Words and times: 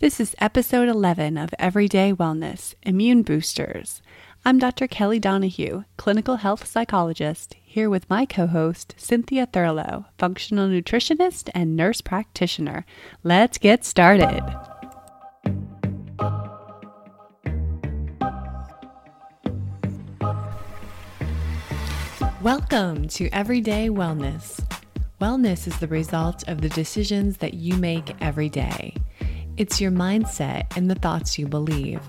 This 0.00 0.20
is 0.20 0.36
episode 0.38 0.88
11 0.88 1.36
of 1.36 1.52
Everyday 1.58 2.12
Wellness 2.12 2.72
Immune 2.84 3.22
Boosters. 3.22 4.00
I'm 4.44 4.60
Dr. 4.60 4.86
Kelly 4.86 5.18
Donahue, 5.18 5.82
clinical 5.96 6.36
health 6.36 6.68
psychologist, 6.68 7.56
here 7.60 7.90
with 7.90 8.08
my 8.08 8.24
co 8.24 8.46
host, 8.46 8.94
Cynthia 8.96 9.46
Thurlow, 9.46 10.04
functional 10.16 10.68
nutritionist 10.68 11.50
and 11.52 11.74
nurse 11.74 12.00
practitioner. 12.00 12.86
Let's 13.24 13.58
get 13.58 13.84
started. 13.84 14.40
Welcome 22.40 23.08
to 23.08 23.28
Everyday 23.30 23.88
Wellness. 23.88 24.64
Wellness 25.20 25.66
is 25.66 25.76
the 25.80 25.88
result 25.88 26.48
of 26.48 26.60
the 26.60 26.68
decisions 26.68 27.38
that 27.38 27.54
you 27.54 27.76
make 27.76 28.14
every 28.20 28.48
day. 28.48 28.94
It's 29.58 29.80
your 29.80 29.90
mindset 29.90 30.76
and 30.76 30.88
the 30.88 30.94
thoughts 30.94 31.36
you 31.36 31.48
believe. 31.48 32.00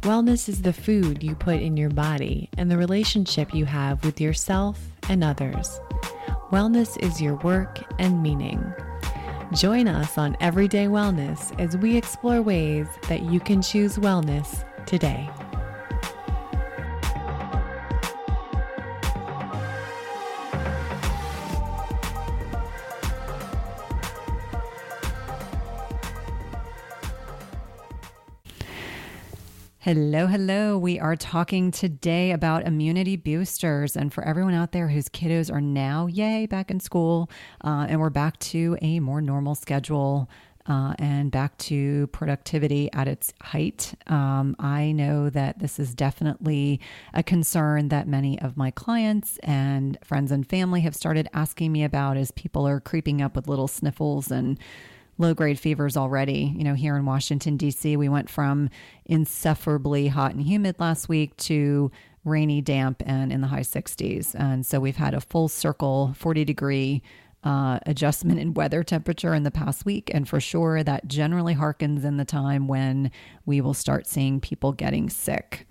Wellness 0.00 0.48
is 0.48 0.62
the 0.62 0.72
food 0.72 1.22
you 1.22 1.36
put 1.36 1.60
in 1.60 1.76
your 1.76 1.88
body 1.88 2.50
and 2.58 2.68
the 2.68 2.76
relationship 2.76 3.54
you 3.54 3.64
have 3.64 4.04
with 4.04 4.20
yourself 4.20 4.76
and 5.08 5.22
others. 5.22 5.78
Wellness 6.50 7.00
is 7.00 7.22
your 7.22 7.36
work 7.36 7.78
and 8.00 8.20
meaning. 8.20 8.60
Join 9.54 9.86
us 9.86 10.18
on 10.18 10.36
Everyday 10.40 10.86
Wellness 10.86 11.56
as 11.60 11.76
we 11.76 11.96
explore 11.96 12.42
ways 12.42 12.88
that 13.08 13.22
you 13.22 13.38
can 13.38 13.62
choose 13.62 13.96
wellness 13.96 14.64
today. 14.84 15.30
Hello, 29.92 30.28
hello. 30.28 30.78
We 30.78 31.00
are 31.00 31.16
talking 31.16 31.72
today 31.72 32.30
about 32.30 32.64
immunity 32.64 33.16
boosters. 33.16 33.96
And 33.96 34.14
for 34.14 34.22
everyone 34.22 34.54
out 34.54 34.70
there 34.70 34.86
whose 34.86 35.08
kiddos 35.08 35.52
are 35.52 35.60
now, 35.60 36.06
yay, 36.06 36.46
back 36.46 36.70
in 36.70 36.78
school, 36.78 37.28
uh, 37.64 37.86
and 37.88 37.98
we're 37.98 38.08
back 38.08 38.38
to 38.38 38.78
a 38.82 39.00
more 39.00 39.20
normal 39.20 39.56
schedule. 39.56 40.30
Uh, 40.66 40.94
and 41.00 41.32
back 41.32 41.56
to 41.56 42.06
productivity 42.08 42.92
at 42.92 43.08
its 43.08 43.32
height. 43.40 43.94
Um, 44.06 44.54
I 44.60 44.92
know 44.92 45.28
that 45.30 45.58
this 45.58 45.80
is 45.80 45.94
definitely 45.94 46.80
a 47.12 47.24
concern 47.24 47.88
that 47.88 48.06
many 48.06 48.38
of 48.40 48.56
my 48.56 48.70
clients 48.70 49.38
and 49.38 49.98
friends 50.04 50.30
and 50.30 50.46
family 50.46 50.82
have 50.82 50.94
started 50.94 51.28
asking 51.32 51.72
me 51.72 51.82
about 51.82 52.16
as 52.16 52.30
people 52.30 52.68
are 52.68 52.78
creeping 52.78 53.20
up 53.22 53.34
with 53.34 53.48
little 53.48 53.66
sniffles 53.66 54.30
and 54.30 54.60
low 55.20 55.34
grade 55.34 55.58
fevers 55.58 55.96
already. 55.96 56.52
You 56.56 56.64
know, 56.64 56.74
here 56.74 56.96
in 56.96 57.04
Washington, 57.04 57.56
D.C., 57.56 57.96
we 57.96 58.08
went 58.08 58.30
from 58.30 58.70
insufferably 59.04 60.08
hot 60.08 60.32
and 60.32 60.42
humid 60.42 60.76
last 60.80 61.08
week 61.08 61.36
to 61.38 61.92
rainy, 62.24 62.60
damp, 62.60 63.02
and 63.06 63.32
in 63.32 63.40
the 63.40 63.46
high 63.46 63.60
60s. 63.60 64.34
And 64.34 64.64
so 64.64 64.80
we've 64.80 64.96
had 64.96 65.14
a 65.14 65.20
full 65.20 65.48
circle 65.48 66.14
40 66.16 66.44
degree 66.44 67.02
uh, 67.44 67.78
adjustment 67.86 68.38
in 68.38 68.54
weather 68.54 68.82
temperature 68.82 69.34
in 69.34 69.44
the 69.44 69.50
past 69.50 69.84
week. 69.84 70.10
And 70.12 70.28
for 70.28 70.40
sure, 70.40 70.82
that 70.82 71.06
generally 71.06 71.54
harkens 71.54 72.04
in 72.04 72.16
the 72.16 72.24
time 72.24 72.66
when 72.66 73.10
we 73.46 73.60
will 73.60 73.74
start 73.74 74.06
seeing 74.06 74.40
people 74.40 74.72
getting 74.72 75.08
sick. 75.08 75.66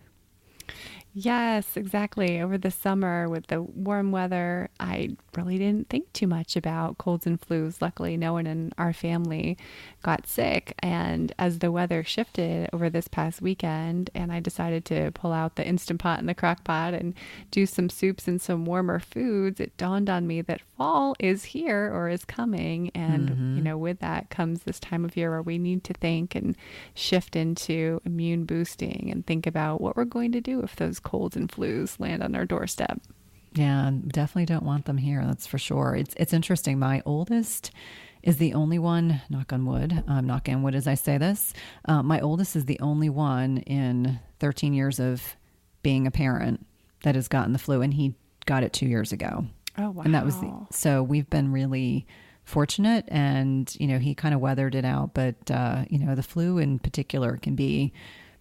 Yes, 1.14 1.76
exactly. 1.76 2.40
Over 2.40 2.58
the 2.58 2.70
summer 2.70 3.28
with 3.28 3.48
the 3.48 3.64
warm 3.64 4.12
weather, 4.12 4.70
I 4.80 5.18
really 5.36 5.58
didn't 5.58 5.90
think 5.90 6.14
too 6.14 6.28
much 6.28 6.56
about 6.56 7.00
colds 7.00 7.26
and 7.26 7.42
flus. 7.42 7.82
Luckily, 7.82 8.16
no 8.16 8.34
one 8.34 8.46
in 8.46 8.72
our 8.78 8.94
family 8.94 9.58
got 10.04 10.28
sick. 10.28 10.76
And 10.80 11.34
as 11.40 11.60
the 11.60 11.72
weather 11.72 12.04
shifted 12.04 12.70
over 12.72 12.92
this 12.92 13.08
past 13.08 13.42
weekend, 13.42 14.12
and 14.14 14.32
I 14.32 14.40
decided 14.40 14.86
to 14.86 15.12
pull 15.12 15.34
out 15.34 15.56
the 15.56 15.66
Instant 15.68 16.00
Pot 16.00 16.20
and 16.20 16.30
the 16.30 16.36
crock 16.36 16.64
pot 16.64 16.94
and 16.94 17.16
do 17.50 17.66
some 17.66 17.90
soups 17.90 18.28
and 18.28 18.40
some 18.40 18.66
warmer 18.66 19.00
foods, 19.00 19.60
it 19.60 19.76
dawned 19.78 20.12
on 20.12 20.28
me 20.28 20.42
that 20.44 20.62
fall 20.78 21.16
is 21.20 21.44
here 21.44 21.92
or 21.92 22.08
is 22.10 22.24
coming. 22.24 22.92
And, 22.94 23.30
mm-hmm. 23.30 23.58
you 23.58 23.64
know, 23.64 23.78
with 23.80 24.00
that 24.00 24.30
comes 24.30 24.62
this 24.64 24.80
time 24.80 25.04
of 25.06 25.18
year 25.18 25.32
where 25.32 25.42
we 25.42 25.58
need 25.58 25.84
to 25.86 25.94
think 25.94 26.36
and 26.36 26.56
shift 26.94 27.36
into 27.36 28.00
immune 28.06 28.46
boosting 28.46 29.10
and 29.12 29.26
think 29.26 29.48
about 29.48 29.82
what 29.82 29.98
we're 29.98 30.06
going 30.06 30.32
to 30.34 30.42
do 30.42 30.62
if 30.62 30.76
those 30.76 30.99
colds 31.00 31.36
and 31.36 31.50
flus 31.50 32.00
land 32.00 32.24
on 32.24 32.36
our 32.36 32.46
doorstep. 32.46 33.02
Yeah, 33.54 33.92
definitely 34.08 34.46
don't 34.46 34.66
want 34.66 34.86
them 34.86 34.98
here. 34.98 35.24
That's 35.26 35.48
for 35.48 35.58
sure. 35.58 35.96
It's 35.96 36.14
it's 36.18 36.34
interesting. 36.34 36.78
My 36.80 37.02
oldest 37.06 37.72
is 38.22 38.38
the 38.38 38.54
only 38.54 38.80
one. 38.80 39.22
Knock 39.30 39.54
on 39.54 39.66
wood. 39.66 40.04
I'm 40.08 40.20
um, 40.20 40.28
knocking 40.28 40.56
on 40.56 40.64
wood 40.64 40.76
as 40.76 40.88
I 40.88 40.94
say 40.94 41.18
this. 41.18 41.54
Uh, 41.86 42.04
my 42.04 42.20
oldest 42.20 42.56
is 42.56 42.66
the 42.66 42.80
only 42.80 43.10
one 43.10 43.60
in 43.60 44.20
13 44.40 44.74
years 44.74 45.00
of 45.00 45.36
being 45.82 46.06
a 46.06 46.12
parent 46.12 46.66
that 47.04 47.16
has 47.16 47.28
gotten 47.28 47.54
the 47.54 47.60
flu, 47.60 47.82
and 47.82 47.94
he 47.94 48.16
got 48.46 48.64
it 48.64 48.74
two 48.74 48.86
years 48.86 49.12
ago. 49.12 49.46
Oh 49.78 49.92
wow! 49.92 50.04
And 50.04 50.14
that 50.14 50.26
was 50.26 50.40
the, 50.40 50.54
so 50.72 51.02
we've 51.02 51.30
been 51.30 51.52
really 51.52 52.06
fortunate, 52.44 53.06
and 53.08 53.74
you 53.80 53.88
know 53.88 54.00
he 54.00 54.14
kind 54.14 54.36
of 54.36 54.42
weathered 54.42 54.76
it 54.76 54.86
out. 54.86 55.14
But 55.14 55.50
uh, 55.50 55.86
you 55.90 55.98
know 55.98 56.16
the 56.16 56.24
flu 56.24 56.58
in 56.58 56.80
particular 56.80 57.38
can 57.38 57.56
be 57.56 57.94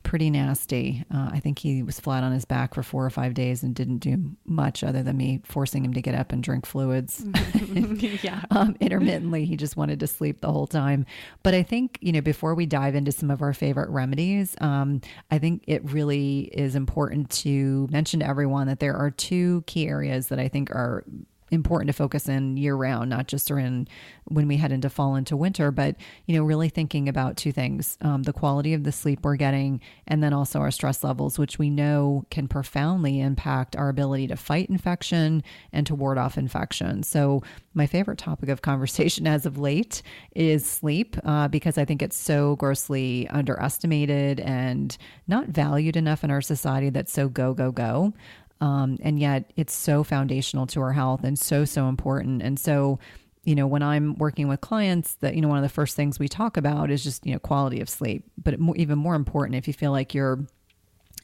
pretty 0.03 0.31
nasty. 0.31 1.05
Uh, 1.13 1.31
I 1.33 1.41
think 1.41 1.59
he 1.59 1.83
was 1.83 2.01
flat 2.01 2.25
on 2.25 2.33
his 2.33 2.45
back 2.45 2.75
for 2.75 2.83
four 2.83 3.05
or 3.05 3.11
five 3.11 3.35
days 3.35 3.63
and 3.63 3.75
didn't 3.75 3.99
do 3.99 4.17
much 4.47 4.83
other 4.83 5.03
than 5.03 5.17
me 5.17 5.43
forcing 5.45 5.85
him 5.85 5.93
to 5.95 6.01
get 6.01 6.15
up 6.15 6.33
and 6.33 6.43
drink 6.43 6.67
fluids. 6.67 7.25
yeah. 8.23 8.43
um, 8.51 8.77
intermittently, 8.81 9.45
he 9.45 9.57
just 9.57 9.77
wanted 9.77 10.01
to 10.01 10.07
sleep 10.07 10.41
the 10.41 10.51
whole 10.51 10.67
time. 10.67 11.05
But 11.43 11.55
I 11.55 11.63
think, 11.63 11.99
you 12.01 12.13
know, 12.13 12.21
before 12.21 12.55
we 12.55 12.67
dive 12.67 12.95
into 12.95 13.13
some 13.13 13.31
of 13.31 13.43
our 13.43 13.53
favorite 13.53 13.91
remedies, 13.91 14.57
um, 14.61 15.01
I 15.31 15.39
think 15.39 15.65
it 15.67 15.85
really 15.91 16.41
is 16.53 16.75
important 16.75 17.31
to 17.31 17.87
mention 17.91 18.21
to 18.21 18.27
everyone 18.27 18.67
that 18.69 18.81
there 18.81 18.97
are 18.97 19.11
two 19.11 19.63
key 19.67 19.89
areas 19.89 20.29
that 20.29 20.39
I 20.39 20.49
think 20.49 20.71
are 20.71 21.05
important 21.51 21.89
to 21.89 21.93
focus 21.93 22.29
in 22.29 22.57
year 22.57 22.75
round, 22.75 23.11
not 23.11 23.29
just 23.29 23.49
during 23.49 23.89
when 24.25 24.49
we 24.49 24.57
head 24.57 24.73
into 24.73 24.91
fall 24.91 25.15
into 25.15 25.37
winter, 25.37 25.71
but 25.71 25.97
you 26.27 26.37
know, 26.37 26.45
really 26.45 26.69
thinking 26.69 27.09
about 27.09 27.37
two 27.37 27.53
things: 27.53 27.97
um, 28.01 28.23
the 28.23 28.33
quality 28.33 28.75
of 28.75 28.85
the 28.85 28.93
sleep 28.93 29.21
we're 29.23 29.37
getting, 29.37 29.81
and 30.07 30.23
then 30.23 30.33
also 30.33 30.61
our 30.61 30.71
stress 30.71 31.03
levels, 31.03 31.39
which 31.39 31.59
we 31.59 31.71
know 31.71 32.25
can 32.31 32.49
profoundly 32.49 33.21
impact 33.21 33.77
our 33.77 33.89
ability 33.89 34.27
to 34.29 34.37
fight 34.37 34.69
infection 34.69 35.43
and 35.73 35.87
to 35.87 35.95
ward 35.95 36.19
off 36.19 36.39
infection. 36.39 37.03
So, 37.03 37.43
my 37.75 37.87
favorite 37.87 38.19
topic 38.19 38.49
of 38.49 38.63
conversation 38.63 39.27
as 39.27 39.47
of 39.47 39.59
late 39.59 40.03
is 40.35 40.67
sleep, 40.67 41.17
uh, 41.25 41.49
because 41.49 41.79
I 41.79 41.85
think 41.85 42.03
it's 42.03 42.17
so 42.17 42.57
grossly 42.57 43.29
underestimated 43.29 44.41
and 44.41 44.97
not 45.27 45.49
valued 45.49 45.97
enough 45.97 46.25
in 46.25 46.31
our 46.31 46.43
society. 46.43 46.91
That's 46.91 47.13
so 47.13 47.29
go 47.29 47.55
go 47.55 47.73
go. 47.73 48.13
Um, 48.61 48.99
and 49.03 49.19
yet 49.19 49.53
it's 49.57 49.75
so 49.75 50.03
foundational 50.03 50.67
to 50.69 50.81
our 50.81 50.93
health 50.93 51.23
and 51.25 51.39
so, 51.39 51.65
so 51.65 51.89
important. 51.89 52.43
And 52.43 52.59
so, 52.59 52.99
you 53.45 53.55
know, 53.55 53.67
when 53.67 53.83
I'm 53.83 54.15
working 54.17 54.49
with 54.49 54.61
clients, 54.61 55.15
that, 55.21 55.35
you 55.35 55.41
know, 55.41 55.49
one 55.49 55.59
of 55.59 55.63
the 55.63 55.69
first 55.69 55.97
things 55.97 56.19
we 56.19 56.29
talk 56.29 56.57
about 56.57 56.91
is 56.91 57.03
just, 57.05 57.25
you 57.25 57.33
know, 57.33 57.39
quality 57.39 57.81
of 57.81 57.89
sleep. 57.89 58.25
But 58.43 58.59
even 58.77 58.99
more 58.99 59.15
important, 59.15 59.57
if 59.57 59.69
you 59.69 59.75
feel 59.75 59.93
like 59.93 60.13
your 60.13 60.45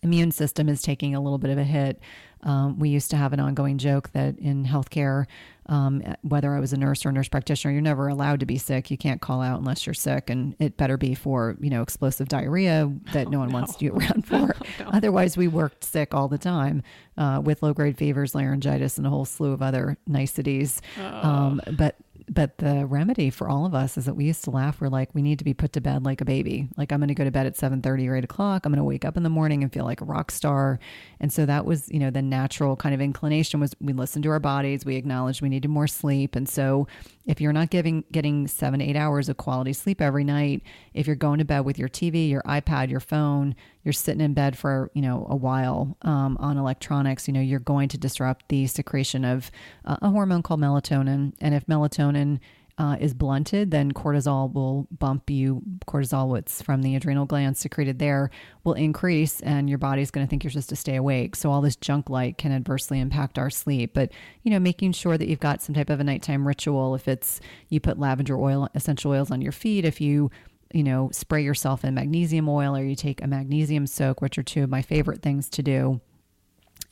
immune 0.03 0.31
system 0.31 0.69
is 0.69 0.81
taking 0.81 1.15
a 1.15 1.21
little 1.21 1.39
bit 1.39 1.51
of 1.51 1.59
a 1.59 1.65
hit, 1.65 2.01
um, 2.43 2.79
we 2.79 2.91
used 2.91 3.11
to 3.11 3.17
have 3.17 3.33
an 3.33 3.41
ongoing 3.41 3.79
joke 3.79 4.11
that 4.13 4.39
in 4.39 4.65
healthcare, 4.65 5.27
um, 5.67 6.03
whether 6.23 6.55
I 6.55 6.61
was 6.61 6.73
a 6.73 6.77
nurse 6.77 7.05
or 7.07 7.09
a 7.09 7.13
nurse 7.13 7.29
practitioner, 7.29 7.73
you're 7.73 7.81
never 7.81 8.09
allowed 8.09 8.41
to 8.41 8.47
be 8.47 8.59
sick. 8.59 8.91
You 8.91 8.99
can't 8.99 9.21
call 9.21 9.41
out 9.41 9.59
unless 9.59 9.87
you're 9.87 9.95
sick, 9.95 10.31
and 10.31 10.55
it 10.59 10.77
better 10.77 10.97
be 10.97 11.15
for 11.15 11.57
you 11.61 11.71
know 11.71 11.83
explosive 11.83 12.29
diarrhea 12.29 12.93
that 13.13 13.27
oh, 13.29 13.31
no 13.31 13.39
one 13.39 13.49
no. 13.49 13.55
wants 13.55 13.81
you 13.81 13.93
around 13.97 14.27
for. 14.27 14.55
no. 14.79 14.91
Otherwise, 14.93 15.37
we 15.37 15.49
worked 15.49 15.85
sick 15.85 16.15
all 16.15 16.29
the 16.29 16.39
time 16.39 16.83
uh, 17.17 17.41
with 17.43 17.63
low 17.63 17.73
grade 17.73 17.97
fevers, 17.97 18.35
laryngitis, 18.35 18.99
and 18.99 19.07
a 19.07 19.11
whole 19.11 19.25
slew 19.25 19.53
of 19.53 19.63
other 19.63 19.97
niceties. 20.07 20.83
Oh. 20.99 21.29
Um, 21.29 21.61
but 21.77 21.97
but 22.29 22.59
the 22.59 22.87
remedy 22.87 23.31
for 23.31 23.49
all 23.49 23.67
of 23.67 23.75
us 23.75 23.99
is 23.99 24.07
that 24.07 24.15
we 24.15 24.25
used 24.25 24.45
to 24.45 24.51
laugh. 24.51 24.81
We're 24.81 24.89
like, 24.89 25.15
we 25.15 25.23
need 25.23 25.39
to 25.39 25.45
be 25.45 25.55
put 25.55 25.73
to 25.75 25.81
bed 25.81 26.05
like 26.05 26.21
a 26.21 26.25
baby. 26.25 26.69
Like 26.77 26.93
I'm 26.93 27.01
going 27.01 27.09
to 27.09 27.15
go 27.15 27.25
to 27.25 27.31
bed 27.31 27.47
at 27.47 27.57
7:30 27.57 28.09
or 28.09 28.17
8 28.17 28.25
o'clock. 28.25 28.65
I'm 28.65 28.73
going 28.73 28.79
to 28.79 28.85
wake 28.85 29.05
up 29.05 29.17
in 29.17 29.23
the 29.23 29.31
morning 29.31 29.63
and 29.63 29.73
feel 29.73 29.85
like 29.85 30.01
a 30.01 30.05
rock 30.05 30.31
star. 30.31 30.79
And 31.21 31.33
so 31.33 31.47
that 31.47 31.65
was, 31.65 31.89
you 31.91 31.99
know, 31.99 32.11
the 32.11 32.23
natural 32.23 32.77
kind 32.77 32.95
of 32.95 33.01
inclination 33.01 33.61
was 33.61 33.75
we 33.81 33.93
listened 33.93 34.23
to 34.25 34.31
our 34.31 34.41
bodies. 34.41 34.85
We 34.85 34.97
acknowledged 34.97 35.43
we 35.43 35.49
needed 35.49 35.69
more 35.69 35.87
sleep. 35.87 36.35
And 36.37 36.49
so 36.49 36.87
if 37.27 37.41
you're 37.41 37.53
not 37.53 37.71
giving 37.71 38.05
getting 38.13 38.47
seven 38.47 38.81
eight 38.81 38.97
hours 38.97 39.29
of 39.29 39.37
quality 39.37 39.73
sleep 39.73 40.01
every 40.01 40.25
night 40.25 40.63
if 40.93 41.07
you're 41.07 41.17
going 41.17 41.39
to 41.39 41.45
bed 41.45 41.61
with 41.61 41.79
your 41.79 41.89
tv 41.89 42.29
your 42.29 42.43
ipad 42.43 42.91
your 42.91 43.01
phone 43.01 43.55
you're 43.85 43.93
sitting 43.93 44.21
in 44.21 44.35
bed 44.35 44.57
for 44.57 44.91
you 44.95 45.03
know 45.03 45.27
a 45.29 45.37
while 45.37 45.97
um, 46.03 46.37
on 46.41 46.57
electronics 46.57 47.29
you 47.29 47.35
know 47.35 47.41
you're 47.41 47.61
going 47.61 47.89
to 47.89 47.99
disrupt 47.99 48.49
the 48.49 48.67
secretion 48.67 49.25
of 49.25 49.51
uh, 49.85 49.97
a 50.03 50.11
hormone 50.11 50.43
called 50.43 50.61
melatonin 50.61 51.33
and 51.41 51.55
if 51.55 51.67
melatonin 51.67 52.41
uh, 52.77 52.97
is 52.99 53.15
blunted, 53.15 53.71
then 53.71 53.93
cortisol 53.93 54.53
will 54.53 54.89
bump 54.91 55.31
you. 55.31 55.63
Cortisol, 55.87 56.29
what's 56.29 56.61
from 56.61 56.83
the 56.83 56.97
adrenal 56.97 57.25
glands 57.25 57.61
secreted 57.61 57.99
there, 57.99 58.31
will 58.65 58.73
increase, 58.73 59.41
and 59.41 59.69
your 59.69 59.79
body's 59.79 60.11
going 60.11 60.27
to 60.27 60.31
think 60.31 60.43
you're 60.43 60.51
supposed 60.51 60.71
to 60.71 60.77
stay 60.77 60.97
awake. 60.97 61.37
So 61.37 61.51
all 61.51 61.61
this 61.61 61.77
junk 61.77 62.11
light 62.11 62.37
can 62.37 62.51
adversely 62.51 62.99
impact 62.99 63.39
our 63.39 63.51
sleep. 63.51 63.95
But 63.95 64.11
you 64.43 64.51
know, 64.51 64.59
making 64.59 64.93
sure 64.93 65.17
that 65.17 65.29
you've 65.29 65.41
got 65.41 65.63
some 65.63 65.75
type 65.75 65.91
of 65.91 66.01
a 66.01 66.05
nighttime 66.05 66.47
ritual. 66.47 66.95
If 66.95 67.07
it's 67.07 67.41
you 67.69 67.79
put 67.79 67.99
lavender 67.99 68.37
oil, 68.37 68.69
essential 68.75 69.13
oils 69.13 69.31
on 69.31 69.41
your 69.41 69.53
feet, 69.53 69.85
if 69.85 70.01
you 70.01 70.31
you 70.73 70.83
know, 70.83 71.11
spray 71.13 71.43
yourself 71.43 71.85
in 71.85 71.95
magnesium 71.95 72.49
oil 72.49 72.77
or 72.77 72.85
you 72.85 72.97
take 72.97 73.23
a 73.23 73.27
magnesium 73.27 73.87
soak, 73.87 74.21
which 74.21 74.39
are 74.39 74.43
two 74.43 74.63
of 74.65 74.71
my 74.71 74.83
favorite 74.83 75.23
things 75.23 75.49
to 75.51 75.63
do. 75.63 76.01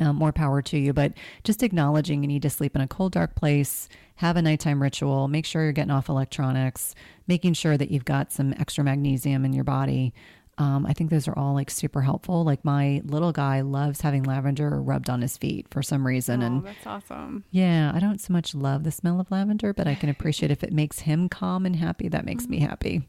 Um, 0.01 0.17
more 0.17 0.33
power 0.33 0.63
to 0.63 0.79
you, 0.79 0.93
but 0.93 1.13
just 1.45 1.63
acknowledging 1.63 2.23
you 2.23 2.29
need 2.29 2.43
to 2.43 2.51
sleep 2.51 2.75
in 2.75 2.81
a 2.81 2.89
cold, 2.89 3.13
dark 3.13 3.37
place, 3.37 3.89
have 4.17 4.37
a 4.37 4.43
nighttime 4.43 4.83
ritual, 4.83 5.29
make 5.29 5.45
sure 5.45 5.63
you're 5.63 5.73
getting 5.73 5.91
off 5.91 6.09
electronics, 6.09 6.95
making 7.29 7.53
sure 7.55 7.77
that 7.77 7.91
you've 7.91 8.05
got 8.05 8.33
some 8.33 8.55
extra 8.59 8.83
magnesium 8.83 9.45
in 9.45 9.53
your 9.53 9.65
body. 9.65 10.15
Um, 10.59 10.87
I 10.87 10.93
think 10.93 11.11
those 11.11 11.29
are 11.29 11.39
all 11.39 11.55
like 11.55 11.71
super 11.71 12.03
helpful. 12.03 12.43
Like 12.45 12.65
my 12.65 13.03
little 13.05 13.33
guy 13.33 13.61
loves 13.61 14.01
having 14.01 14.23
lavender 14.23 14.81
rubbed 14.81 15.09
on 15.09 15.23
his 15.23 15.37
feet 15.37 15.67
for 15.71 15.83
some 15.83 16.07
reason. 16.07 16.43
Oh, 16.43 16.47
and 16.47 16.65
that's 16.67 16.87
awesome. 16.87 17.45
yeah, 17.51 17.93
I 17.95 18.01
don't 18.01 18.21
so 18.21 18.33
much 18.33 18.55
love 18.55 18.85
the 18.85 18.93
smell 18.93 19.21
of 19.21 19.31
lavender, 19.31 19.73
but 19.73 19.87
I 19.87 19.95
can 19.95 20.09
appreciate 20.09 20.51
if 20.51 20.63
it 20.63 20.73
makes 20.73 21.01
him 21.01 21.29
calm 21.29 21.65
and 21.67 21.77
happy, 21.77 22.09
that 22.09 22.25
makes 22.25 22.49
me 22.49 22.61
happy. 22.61 23.09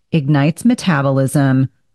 ignites 0.11 0.65
metabolism, 0.65 1.69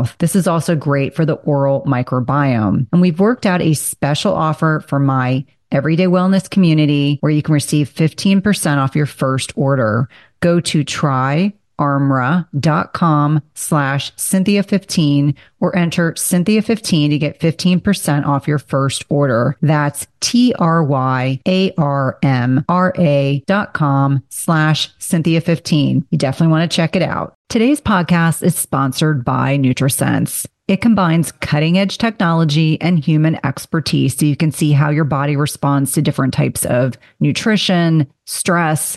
mouth. 0.00 0.16
This 0.18 0.36
is 0.36 0.46
also 0.46 0.74
great 0.74 1.14
for 1.14 1.24
the 1.24 1.34
oral 1.34 1.82
microbiome. 1.82 2.86
And 2.92 3.00
we've 3.00 3.20
worked 3.20 3.46
out 3.46 3.62
a 3.62 3.74
special 3.74 4.34
offer 4.34 4.82
for 4.86 4.98
my 4.98 5.44
everyday 5.72 6.06
wellness 6.06 6.50
community 6.50 7.18
where 7.20 7.32
you 7.32 7.42
can 7.42 7.54
receive 7.54 7.92
15% 7.92 8.78
off 8.78 8.96
your 8.96 9.06
first 9.06 9.52
order. 9.56 10.08
Go 10.40 10.60
to 10.60 10.84
try 10.84 11.52
armra.com 11.80 13.42
slash 13.54 14.14
Cynthia15 14.14 15.34
or 15.60 15.74
enter 15.76 16.12
Cynthia15 16.12 17.10
to 17.10 17.18
get 17.18 17.40
15% 17.40 18.26
off 18.26 18.46
your 18.46 18.58
first 18.58 19.04
order. 19.08 19.56
That's 19.62 20.06
T-R-Y-A-R-M-R-A 20.20 21.44
dot 23.46 23.72
com 23.74 24.22
slash 24.28 24.94
Cynthia15. 24.98 26.04
You 26.10 26.18
definitely 26.18 26.52
want 26.52 26.70
to 26.70 26.76
check 26.76 26.94
it 26.94 27.02
out. 27.02 27.34
Today's 27.48 27.80
podcast 27.80 28.42
is 28.42 28.54
sponsored 28.54 29.24
by 29.24 29.58
NutriSense. 29.58 30.46
It 30.68 30.80
combines 30.80 31.32
cutting 31.32 31.78
edge 31.78 31.98
technology 31.98 32.80
and 32.80 33.04
human 33.04 33.44
expertise 33.44 34.16
so 34.16 34.24
you 34.24 34.36
can 34.36 34.52
see 34.52 34.70
how 34.70 34.90
your 34.90 35.02
body 35.02 35.34
responds 35.34 35.90
to 35.92 36.02
different 36.02 36.32
types 36.32 36.64
of 36.64 36.96
nutrition, 37.18 38.08
stress, 38.26 38.96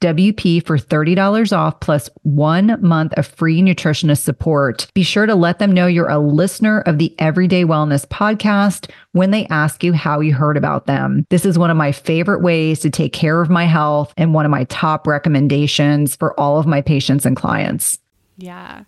WP 0.00 0.64
for 0.64 0.78
$30 0.78 1.56
off 1.56 1.80
plus 1.80 2.08
one 2.22 2.78
month 2.80 3.12
of 3.14 3.26
free 3.26 3.60
nutritionist 3.60 4.22
support. 4.22 4.86
Be 4.94 5.02
sure 5.02 5.26
to 5.26 5.34
let 5.34 5.58
them 5.58 5.72
know 5.72 5.86
you're 5.86 6.08
a 6.08 6.18
listener 6.18 6.80
of 6.82 6.98
the 6.98 7.14
Everyday 7.18 7.64
Wellness 7.64 8.06
podcast 8.06 8.90
when 9.12 9.32
they 9.32 9.46
ask 9.46 9.82
you 9.82 9.92
how 9.92 10.20
you 10.20 10.34
heard 10.34 10.56
about 10.56 10.86
them. 10.86 11.26
This 11.30 11.44
is 11.44 11.58
one 11.58 11.70
of 11.70 11.76
my 11.76 11.92
favorite 11.92 12.42
ways 12.42 12.80
to 12.80 12.90
take 12.90 13.12
care 13.12 13.40
of 13.40 13.50
my 13.50 13.64
health 13.64 14.14
and 14.16 14.34
one 14.34 14.44
of 14.44 14.50
my 14.50 14.64
top 14.64 15.06
recommendations 15.06 16.14
for 16.14 16.38
all 16.38 16.58
of 16.58 16.66
my 16.66 16.80
patients 16.80 17.26
and 17.26 17.36
clients. 17.36 17.98
Yeah. 18.36 18.84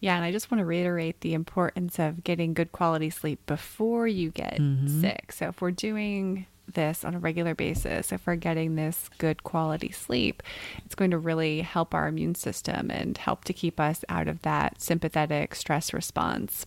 Yeah, 0.00 0.16
and 0.16 0.24
I 0.24 0.30
just 0.30 0.50
want 0.50 0.60
to 0.60 0.66
reiterate 0.66 1.22
the 1.22 1.34
importance 1.34 1.98
of 1.98 2.22
getting 2.22 2.54
good 2.54 2.70
quality 2.70 3.10
sleep 3.10 3.44
before 3.46 4.06
you 4.06 4.30
get 4.30 4.58
mm-hmm. 4.58 5.00
sick. 5.00 5.32
So 5.32 5.48
if 5.48 5.60
we're 5.60 5.70
doing 5.70 6.46
this 6.76 7.04
on 7.04 7.16
a 7.16 7.18
regular 7.18 7.56
basis, 7.56 8.12
if 8.12 8.24
we're 8.24 8.36
getting 8.36 8.76
this 8.76 9.10
good 9.18 9.42
quality 9.42 9.90
sleep, 9.90 10.44
it's 10.84 10.94
going 10.94 11.10
to 11.10 11.18
really 11.18 11.62
help 11.62 11.92
our 11.92 12.06
immune 12.06 12.36
system 12.36 12.88
and 12.92 13.18
help 13.18 13.42
to 13.44 13.52
keep 13.52 13.80
us 13.80 14.04
out 14.08 14.28
of 14.28 14.42
that 14.42 14.80
sympathetic 14.80 15.56
stress 15.56 15.92
response. 15.92 16.64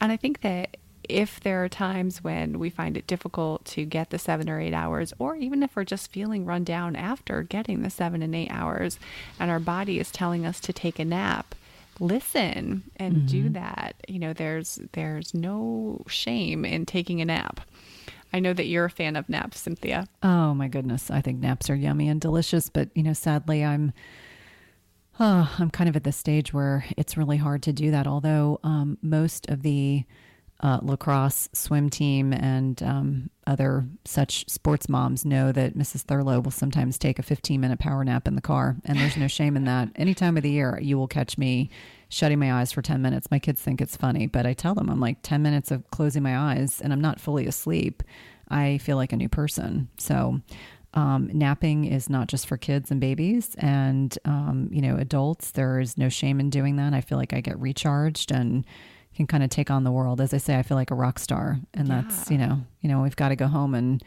And 0.00 0.10
I 0.10 0.16
think 0.16 0.40
that 0.40 0.78
if 1.10 1.40
there 1.40 1.62
are 1.62 1.68
times 1.68 2.22
when 2.24 2.58
we 2.58 2.70
find 2.70 2.96
it 2.96 3.06
difficult 3.06 3.64
to 3.64 3.84
get 3.84 4.10
the 4.10 4.18
seven 4.18 4.48
or 4.48 4.60
eight 4.60 4.72
hours, 4.72 5.12
or 5.18 5.36
even 5.36 5.62
if 5.62 5.76
we're 5.76 5.84
just 5.84 6.12
feeling 6.12 6.46
run 6.46 6.64
down 6.64 6.96
after 6.96 7.42
getting 7.42 7.82
the 7.82 7.90
seven 7.90 8.22
and 8.22 8.34
eight 8.34 8.50
hours, 8.50 8.98
and 9.38 9.50
our 9.50 9.58
body 9.58 9.98
is 9.98 10.10
telling 10.10 10.46
us 10.46 10.60
to 10.60 10.72
take 10.72 10.98
a 10.98 11.04
nap, 11.04 11.54
listen 11.98 12.84
and 12.96 13.16
mm-hmm. 13.16 13.26
do 13.26 13.48
that. 13.50 13.94
You 14.08 14.18
know, 14.18 14.32
there's 14.32 14.80
there's 14.92 15.34
no 15.34 16.02
shame 16.08 16.64
in 16.64 16.86
taking 16.86 17.20
a 17.20 17.24
nap. 17.24 17.60
I 18.32 18.40
know 18.40 18.52
that 18.52 18.66
you're 18.66 18.84
a 18.84 18.90
fan 18.90 19.16
of 19.16 19.28
naps, 19.28 19.60
Cynthia. 19.60 20.06
Oh 20.22 20.54
my 20.54 20.68
goodness, 20.68 21.10
I 21.10 21.20
think 21.20 21.40
naps 21.40 21.68
are 21.68 21.74
yummy 21.74 22.08
and 22.08 22.20
delicious, 22.20 22.68
but 22.68 22.88
you 22.94 23.02
know, 23.02 23.12
sadly, 23.12 23.64
I'm 23.64 23.92
oh, 25.18 25.54
I'm 25.58 25.70
kind 25.70 25.88
of 25.88 25.96
at 25.96 26.04
the 26.04 26.12
stage 26.12 26.52
where 26.52 26.84
it's 26.96 27.16
really 27.16 27.36
hard 27.36 27.62
to 27.64 27.72
do 27.72 27.90
that. 27.90 28.06
Although 28.06 28.60
um, 28.62 28.98
most 29.02 29.48
of 29.50 29.62
the 29.62 30.04
uh, 30.60 30.78
lacrosse 30.82 31.48
swim 31.52 31.90
team 31.90 32.32
and 32.32 32.82
um, 32.82 33.30
other 33.50 33.86
such 34.04 34.48
sports 34.48 34.88
moms 34.88 35.24
know 35.24 35.52
that 35.52 35.76
Mrs. 35.76 36.02
Thurlow 36.02 36.40
will 36.40 36.50
sometimes 36.50 36.96
take 36.96 37.18
a 37.18 37.22
15 37.22 37.60
minute 37.60 37.78
power 37.78 38.04
nap 38.04 38.26
in 38.26 38.36
the 38.36 38.40
car. 38.40 38.76
And 38.84 38.98
there's 38.98 39.16
no 39.16 39.26
shame 39.28 39.56
in 39.56 39.64
that. 39.64 39.88
Any 39.96 40.14
time 40.14 40.36
of 40.36 40.42
the 40.42 40.50
year, 40.50 40.78
you 40.80 40.96
will 40.96 41.08
catch 41.08 41.36
me 41.36 41.70
shutting 42.08 42.38
my 42.38 42.52
eyes 42.54 42.72
for 42.72 42.82
10 42.82 43.02
minutes. 43.02 43.30
My 43.30 43.38
kids 43.38 43.60
think 43.60 43.80
it's 43.80 43.96
funny, 43.96 44.26
but 44.26 44.46
I 44.46 44.52
tell 44.52 44.74
them 44.74 44.88
I'm 44.88 45.00
like 45.00 45.18
10 45.22 45.42
minutes 45.42 45.70
of 45.70 45.90
closing 45.90 46.22
my 46.22 46.38
eyes 46.38 46.80
and 46.80 46.92
I'm 46.92 47.00
not 47.00 47.20
fully 47.20 47.46
asleep. 47.46 48.02
I 48.48 48.78
feel 48.78 48.96
like 48.96 49.12
a 49.12 49.16
new 49.16 49.28
person. 49.28 49.88
So, 49.98 50.40
um, 50.92 51.30
napping 51.32 51.84
is 51.84 52.10
not 52.10 52.26
just 52.26 52.46
for 52.46 52.56
kids 52.56 52.90
and 52.90 53.00
babies 53.00 53.54
and, 53.58 54.16
um, 54.24 54.68
you 54.72 54.82
know, 54.82 54.96
adults. 54.96 55.52
There 55.52 55.78
is 55.78 55.96
no 55.96 56.08
shame 56.08 56.40
in 56.40 56.50
doing 56.50 56.76
that. 56.76 56.94
I 56.94 57.00
feel 57.00 57.16
like 57.16 57.32
I 57.32 57.40
get 57.40 57.60
recharged 57.60 58.32
and, 58.32 58.64
can 59.20 59.26
kind 59.26 59.44
of 59.44 59.50
take 59.50 59.70
on 59.70 59.84
the 59.84 59.92
world. 59.92 60.20
As 60.20 60.32
I 60.32 60.38
say, 60.38 60.58
I 60.58 60.62
feel 60.62 60.76
like 60.76 60.90
a 60.90 60.94
rock 60.94 61.18
star, 61.18 61.58
and 61.74 61.88
yeah. 61.88 62.02
that's 62.02 62.30
you 62.30 62.38
know, 62.38 62.62
you 62.80 62.88
know, 62.88 63.02
we've 63.02 63.16
got 63.16 63.28
to 63.28 63.36
go 63.36 63.46
home 63.46 63.74
and 63.74 64.02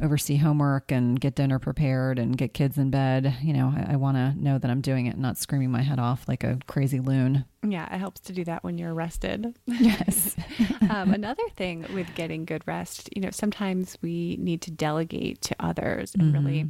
oversee 0.00 0.36
homework 0.36 0.92
and 0.92 1.20
get 1.20 1.34
dinner 1.34 1.58
prepared 1.58 2.20
and 2.20 2.36
get 2.36 2.54
kids 2.54 2.78
in 2.78 2.88
bed. 2.90 3.36
You 3.42 3.52
know, 3.52 3.74
I, 3.76 3.92
I 3.92 3.96
want 3.96 4.16
to 4.16 4.32
know 4.42 4.58
that 4.58 4.70
I'm 4.70 4.80
doing 4.80 5.06
it, 5.06 5.14
and 5.14 5.22
not 5.22 5.36
screaming 5.36 5.70
my 5.70 5.82
head 5.82 5.98
off 5.98 6.26
like 6.28 6.44
a 6.44 6.58
crazy 6.66 7.00
loon. 7.00 7.44
Yeah, 7.62 7.92
it 7.94 7.98
helps 7.98 8.20
to 8.22 8.32
do 8.32 8.44
that 8.44 8.64
when 8.64 8.78
you're 8.78 8.94
rested. 8.94 9.54
Yes. 9.66 10.34
um, 10.90 11.12
another 11.12 11.42
thing 11.56 11.84
with 11.92 12.14
getting 12.14 12.44
good 12.44 12.62
rest, 12.66 13.10
you 13.14 13.20
know, 13.20 13.30
sometimes 13.30 13.98
we 14.00 14.36
need 14.40 14.62
to 14.62 14.70
delegate 14.70 15.42
to 15.42 15.56
others 15.60 16.14
and 16.14 16.22
mm-hmm. 16.22 16.46
really 16.46 16.66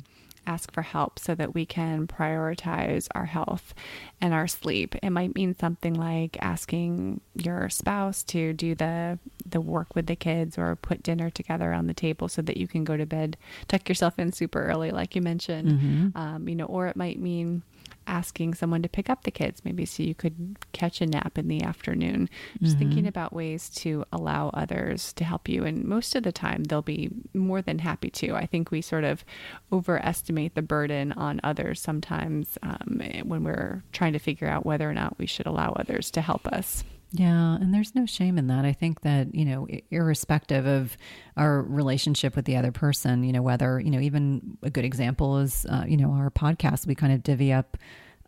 ask 0.49 0.73
for 0.73 0.83
help 0.83 1.19
so 1.19 1.35
that 1.35 1.55
we 1.55 1.67
can 1.67 2.07
prioritize 2.07 3.07
our 3.15 3.27
health 3.27 3.75
and 4.21 4.33
our 4.33 4.49
sleep. 4.49 4.95
It 5.03 5.11
might 5.11 5.35
mean 5.35 5.55
something 5.55 5.95
like 5.95 6.37
asking 6.41 7.21
your 7.35 7.69
spouse 7.69 8.23
to 8.25 8.53
do 8.55 8.75
the 8.75 9.19
the 9.47 9.61
work 9.61 9.95
with 9.95 10.07
the 10.07 10.17
kids 10.17 10.59
or 10.59 10.75
put 10.77 11.03
dinner 11.03 11.31
together 11.31 11.73
on 11.73 11.87
the 11.87 11.95
table 11.95 12.29
so 12.29 12.43
that 12.43 12.57
you 12.57 12.67
can 12.67 12.85
go 12.85 12.97
to 12.97 13.07
bed, 13.07 13.37
tuck 13.69 13.89
yourself 13.89 14.19
in 14.19 14.33
super 14.33 14.63
early, 14.63 14.91
like 14.91 15.15
you 15.15 15.23
mentioned. 15.23 15.69
Mm-hmm. 15.69 16.19
Um, 16.19 16.49
you 16.49 16.57
know, 16.57 16.67
or 16.67 16.87
it 16.87 16.97
might 16.97 17.19
mean 17.19 17.63
asking 18.09 18.55
someone 18.55 18.83
to 18.83 18.89
pick 18.89 19.11
up 19.11 19.23
the 19.23 19.31
kids, 19.31 19.65
maybe 19.65 19.85
so 19.85 20.03
you 20.03 20.15
could 20.15 20.57
catch 20.73 21.01
a 21.01 21.07
nap 21.07 21.39
in 21.39 21.49
the 21.49 21.63
afternoon. 21.63 22.29
Just 22.61 22.77
mm-hmm. 22.77 22.79
thinking 22.79 23.07
about 23.07 23.33
ways 23.33 23.69
to 23.71 24.05
allow 24.13 24.49
others 24.51 25.13
to 25.15 25.25
help 25.25 25.49
you. 25.49 25.65
And 25.65 25.85
most 25.85 26.17
of 26.17 26.23
the 26.23 26.33
time, 26.33 26.65
they'll 26.65 26.83
be 26.83 27.11
more 27.35 27.63
than 27.63 27.79
happy 27.79 28.11
to. 28.11 28.35
I 28.35 28.47
think 28.47 28.71
we 28.71 28.81
sort 28.81 29.05
of 29.05 29.25
overestimate 29.73 30.55
the 30.55 30.63
burden 30.63 31.13
on 31.13 31.41
others 31.45 31.81
sometimes 31.81 32.59
um, 32.63 33.01
when 33.25 33.45
we're 33.45 33.83
trying 33.93 34.15
to 34.15 34.19
figure 34.19 34.49
out 34.49 34.67
whether 34.67 34.89
or 34.89 34.95
not 34.95 35.19
we 35.19 35.27
should 35.27 35.47
allow 35.47 35.73
others 35.73 36.11
to 36.13 36.21
help 36.21 36.47
us. 36.49 36.85
Yeah, 37.11 37.55
and 37.55 37.73
there's 37.73 37.95
no 37.95 38.05
shame 38.05 38.37
in 38.37 38.49
that. 38.49 38.67
I 38.67 38.75
think 38.75 39.01
that, 39.01 39.35
you 39.35 39.47
know, 39.47 39.67
irrespective 39.91 40.67
of 40.67 40.97
our 41.39 41.63
relationship 41.63 42.37
with 42.37 42.45
the 42.45 42.57
other 42.57 42.71
person, 42.71 43.25
you 43.25 43.33
know, 43.33 43.41
whether, 43.41 43.81
you 43.81 43.91
know, 43.91 43.99
even 44.01 44.59
a 44.63 44.69
good 44.69 44.85
example 44.85 45.39
is, 45.39 45.65
uh, 45.71 45.85
you 45.89 45.97
know, 45.97 46.11
our 46.13 46.31
podcast, 46.31 46.87
we 46.87 46.95
kind 46.95 47.13
of 47.13 47.23
divvy 47.23 47.53
up 47.53 47.79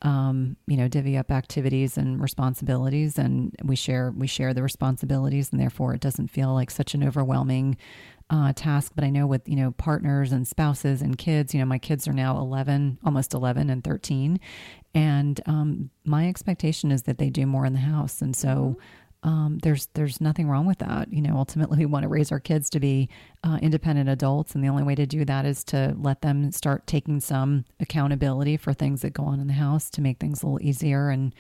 um, 0.03 0.57
you 0.67 0.79
know, 0.79 0.89
divvy 0.89 1.19
up 1.19 1.31
activities 1.31 1.99
and 1.99 2.23
responsibilities, 2.23 3.19
and 3.19 3.55
we 3.63 3.77
share 3.77 4.13
we 4.17 4.27
share 4.27 4.55
the 4.55 4.63
responsibilities, 4.63 5.51
and 5.53 5.61
therefore 5.61 5.93
it 5.95 6.01
doesn't 6.01 6.29
feel 6.29 6.55
like 6.55 6.71
such 6.71 6.95
an 6.95 7.05
overwhelming 7.05 7.77
uh, 8.31 8.53
task. 8.55 8.93
But 8.95 9.05
I 9.05 9.11
know 9.11 9.27
with 9.27 9.49
you 9.49 9.57
know 9.57 9.73
partners 9.73 10.33
and 10.33 10.47
spouses 10.47 11.03
and 11.03 11.19
kids, 11.19 11.53
you 11.53 11.61
know, 11.61 11.67
my 11.67 11.79
kids 11.79 12.09
are 12.09 12.13
now 12.13 12.39
eleven, 12.39 12.99
almost 13.05 13.35
eleven 13.35 13.69
and 13.69 13.85
thirteen, 13.85 14.41
and 14.95 15.41
um, 15.47 15.91
my 16.05 16.29
expectation 16.29 16.91
is 16.91 17.03
that 17.03 17.19
they 17.19 17.31
do 17.31 17.47
more 17.47 17.67
in 17.67 17.73
the 17.73 17.81
house, 17.81 18.23
and 18.23 18.35
so. 18.35 18.49
Mm-hmm 18.49 18.81
um, 19.23 19.59
there's 19.63 19.89
there's 19.95 20.21
nothing 20.21 20.49
wrong 20.49 20.67
with 20.67 20.79
that. 20.79 21.13
You 21.13 21.21
know, 21.21 21.37
ultimately 21.37 21.79
we 21.79 21.87
want 21.87 22.05
to 22.05 22.09
raise 22.09 22.33
our 22.33 22.41
kids 22.41 22.71
to 22.71 22.81
be 22.81 23.09
uh, 23.45 23.59
independent 23.61 24.09
adults, 24.09 24.55
and 24.55 24.65
the 24.65 24.69
only 24.69 24.83
way 24.83 24.95
to 24.95 25.07
do 25.07 25.25
that 25.27 25.45
is 25.45 25.63
to 25.65 25.95
let 25.99 26.23
them 26.23 26.51
start 26.53 26.87
taking 26.87 27.21
some 27.21 27.65
accountability 27.81 28.57
for 28.57 28.73
things 28.73 29.03
that 29.03 29.13
go 29.13 29.25
on 29.25 29.41
in 29.41 29.47
the 29.47 29.53
house 29.53 29.91
to 29.91 30.01
make 30.01 30.19
things 30.19 30.43
a 30.43 30.47
little 30.47 30.67
easier. 30.67 31.11
And 31.11 31.35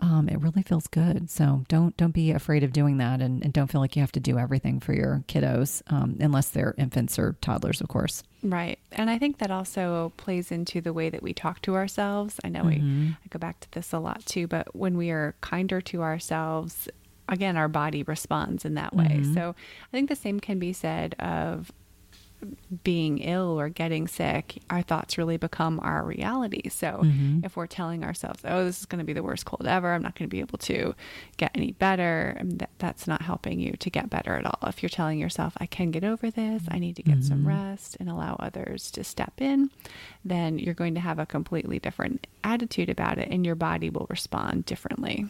um, 0.00 0.28
it 0.28 0.40
really 0.40 0.62
feels 0.62 0.86
good. 0.86 1.30
So 1.30 1.64
don't 1.68 1.96
don't 1.96 2.12
be 2.12 2.30
afraid 2.30 2.64
of 2.64 2.72
doing 2.72 2.98
that, 2.98 3.20
and, 3.20 3.42
and 3.42 3.52
don't 3.52 3.70
feel 3.70 3.80
like 3.80 3.96
you 3.96 4.02
have 4.02 4.12
to 4.12 4.20
do 4.20 4.38
everything 4.38 4.80
for 4.80 4.92
your 4.92 5.22
kiddos, 5.28 5.82
um, 5.88 6.16
unless 6.20 6.50
they're 6.50 6.74
infants 6.78 7.18
or 7.18 7.36
toddlers, 7.40 7.80
of 7.80 7.88
course. 7.88 8.22
Right, 8.42 8.78
and 8.92 9.10
I 9.10 9.18
think 9.18 9.38
that 9.38 9.50
also 9.50 10.12
plays 10.16 10.50
into 10.50 10.80
the 10.80 10.92
way 10.92 11.10
that 11.10 11.22
we 11.22 11.34
talk 11.34 11.60
to 11.62 11.74
ourselves. 11.74 12.40
I 12.42 12.48
know 12.48 12.62
mm-hmm. 12.62 13.00
we 13.00 13.08
I 13.10 13.28
go 13.28 13.38
back 13.38 13.60
to 13.60 13.70
this 13.72 13.92
a 13.92 13.98
lot 13.98 14.24
too, 14.26 14.46
but 14.46 14.74
when 14.74 14.96
we 14.96 15.10
are 15.10 15.34
kinder 15.40 15.80
to 15.82 16.02
ourselves 16.02 16.88
again, 17.28 17.56
our 17.56 17.68
body 17.68 18.02
responds 18.02 18.64
in 18.64 18.74
that 18.74 18.94
way. 18.94 19.04
Mm-hmm. 19.04 19.34
So 19.34 19.50
I 19.50 19.90
think 19.92 20.08
the 20.08 20.16
same 20.16 20.40
can 20.40 20.58
be 20.58 20.72
said 20.72 21.14
of 21.20 21.70
being 22.84 23.18
ill 23.18 23.58
or 23.60 23.68
getting 23.68 24.06
sick, 24.08 24.62
our 24.70 24.82
thoughts 24.82 25.18
really 25.18 25.36
become 25.36 25.80
our 25.80 26.04
reality. 26.04 26.68
So 26.68 27.00
mm-hmm. 27.02 27.40
if 27.44 27.56
we're 27.56 27.66
telling 27.66 28.04
ourselves, 28.04 28.40
oh, 28.44 28.64
this 28.64 28.80
is 28.80 28.86
going 28.86 28.98
to 29.00 29.04
be 29.04 29.12
the 29.12 29.22
worst 29.22 29.44
cold 29.44 29.66
ever, 29.66 29.92
I'm 29.92 30.02
not 30.02 30.18
going 30.18 30.28
to 30.28 30.34
be 30.34 30.40
able 30.40 30.58
to 30.58 30.94
get 31.36 31.50
any 31.54 31.72
better, 31.72 32.38
that, 32.42 32.70
that's 32.78 33.06
not 33.06 33.22
helping 33.22 33.60
you 33.60 33.72
to 33.72 33.90
get 33.90 34.10
better 34.10 34.36
at 34.36 34.46
all. 34.46 34.68
If 34.68 34.82
you're 34.82 34.90
telling 34.90 35.18
yourself, 35.18 35.54
I 35.58 35.66
can 35.66 35.90
get 35.90 36.04
over 36.04 36.30
this, 36.30 36.62
I 36.70 36.78
need 36.78 36.96
to 36.96 37.02
get 37.02 37.18
mm-hmm. 37.18 37.28
some 37.28 37.46
rest 37.46 37.96
and 38.00 38.08
allow 38.08 38.36
others 38.38 38.90
to 38.92 39.04
step 39.04 39.34
in, 39.40 39.70
then 40.24 40.58
you're 40.58 40.74
going 40.74 40.94
to 40.94 41.00
have 41.00 41.18
a 41.18 41.26
completely 41.26 41.78
different 41.78 42.26
attitude 42.44 42.88
about 42.88 43.18
it 43.18 43.28
and 43.30 43.44
your 43.44 43.54
body 43.54 43.90
will 43.90 44.06
respond 44.08 44.64
differently. 44.66 45.26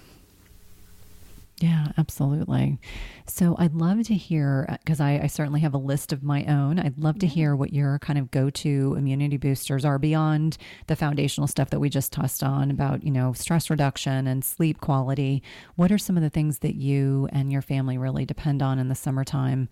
Yeah, 1.60 1.88
absolutely. 1.98 2.78
So 3.26 3.54
I'd 3.58 3.74
love 3.74 4.02
to 4.04 4.14
hear, 4.14 4.78
because 4.82 4.98
I, 4.98 5.20
I, 5.22 5.26
certainly 5.26 5.60
have 5.60 5.74
a 5.74 5.78
list 5.78 6.10
of 6.10 6.22
my 6.22 6.42
own. 6.46 6.78
I'd 6.78 6.98
love 6.98 7.18
to 7.18 7.26
hear 7.26 7.54
what 7.54 7.74
your 7.74 7.98
kind 7.98 8.18
of 8.18 8.30
go 8.30 8.48
to 8.48 8.94
immunity 8.96 9.36
boosters 9.36 9.84
are 9.84 9.98
beyond 9.98 10.56
the 10.86 10.96
foundational 10.96 11.46
stuff 11.46 11.68
that 11.68 11.78
we 11.78 11.90
just 11.90 12.12
touched 12.12 12.42
on 12.42 12.70
about, 12.70 13.04
you 13.04 13.10
know, 13.10 13.34
stress 13.34 13.68
reduction 13.68 14.26
and 14.26 14.42
sleep 14.42 14.80
quality. 14.80 15.42
What 15.76 15.92
are 15.92 15.98
some 15.98 16.16
of 16.16 16.22
the 16.22 16.30
things 16.30 16.60
that 16.60 16.76
you 16.76 17.28
and 17.30 17.52
your 17.52 17.62
family 17.62 17.98
really 17.98 18.24
depend 18.24 18.62
on 18.62 18.78
in 18.78 18.88
the 18.88 18.94
summertime, 18.94 19.68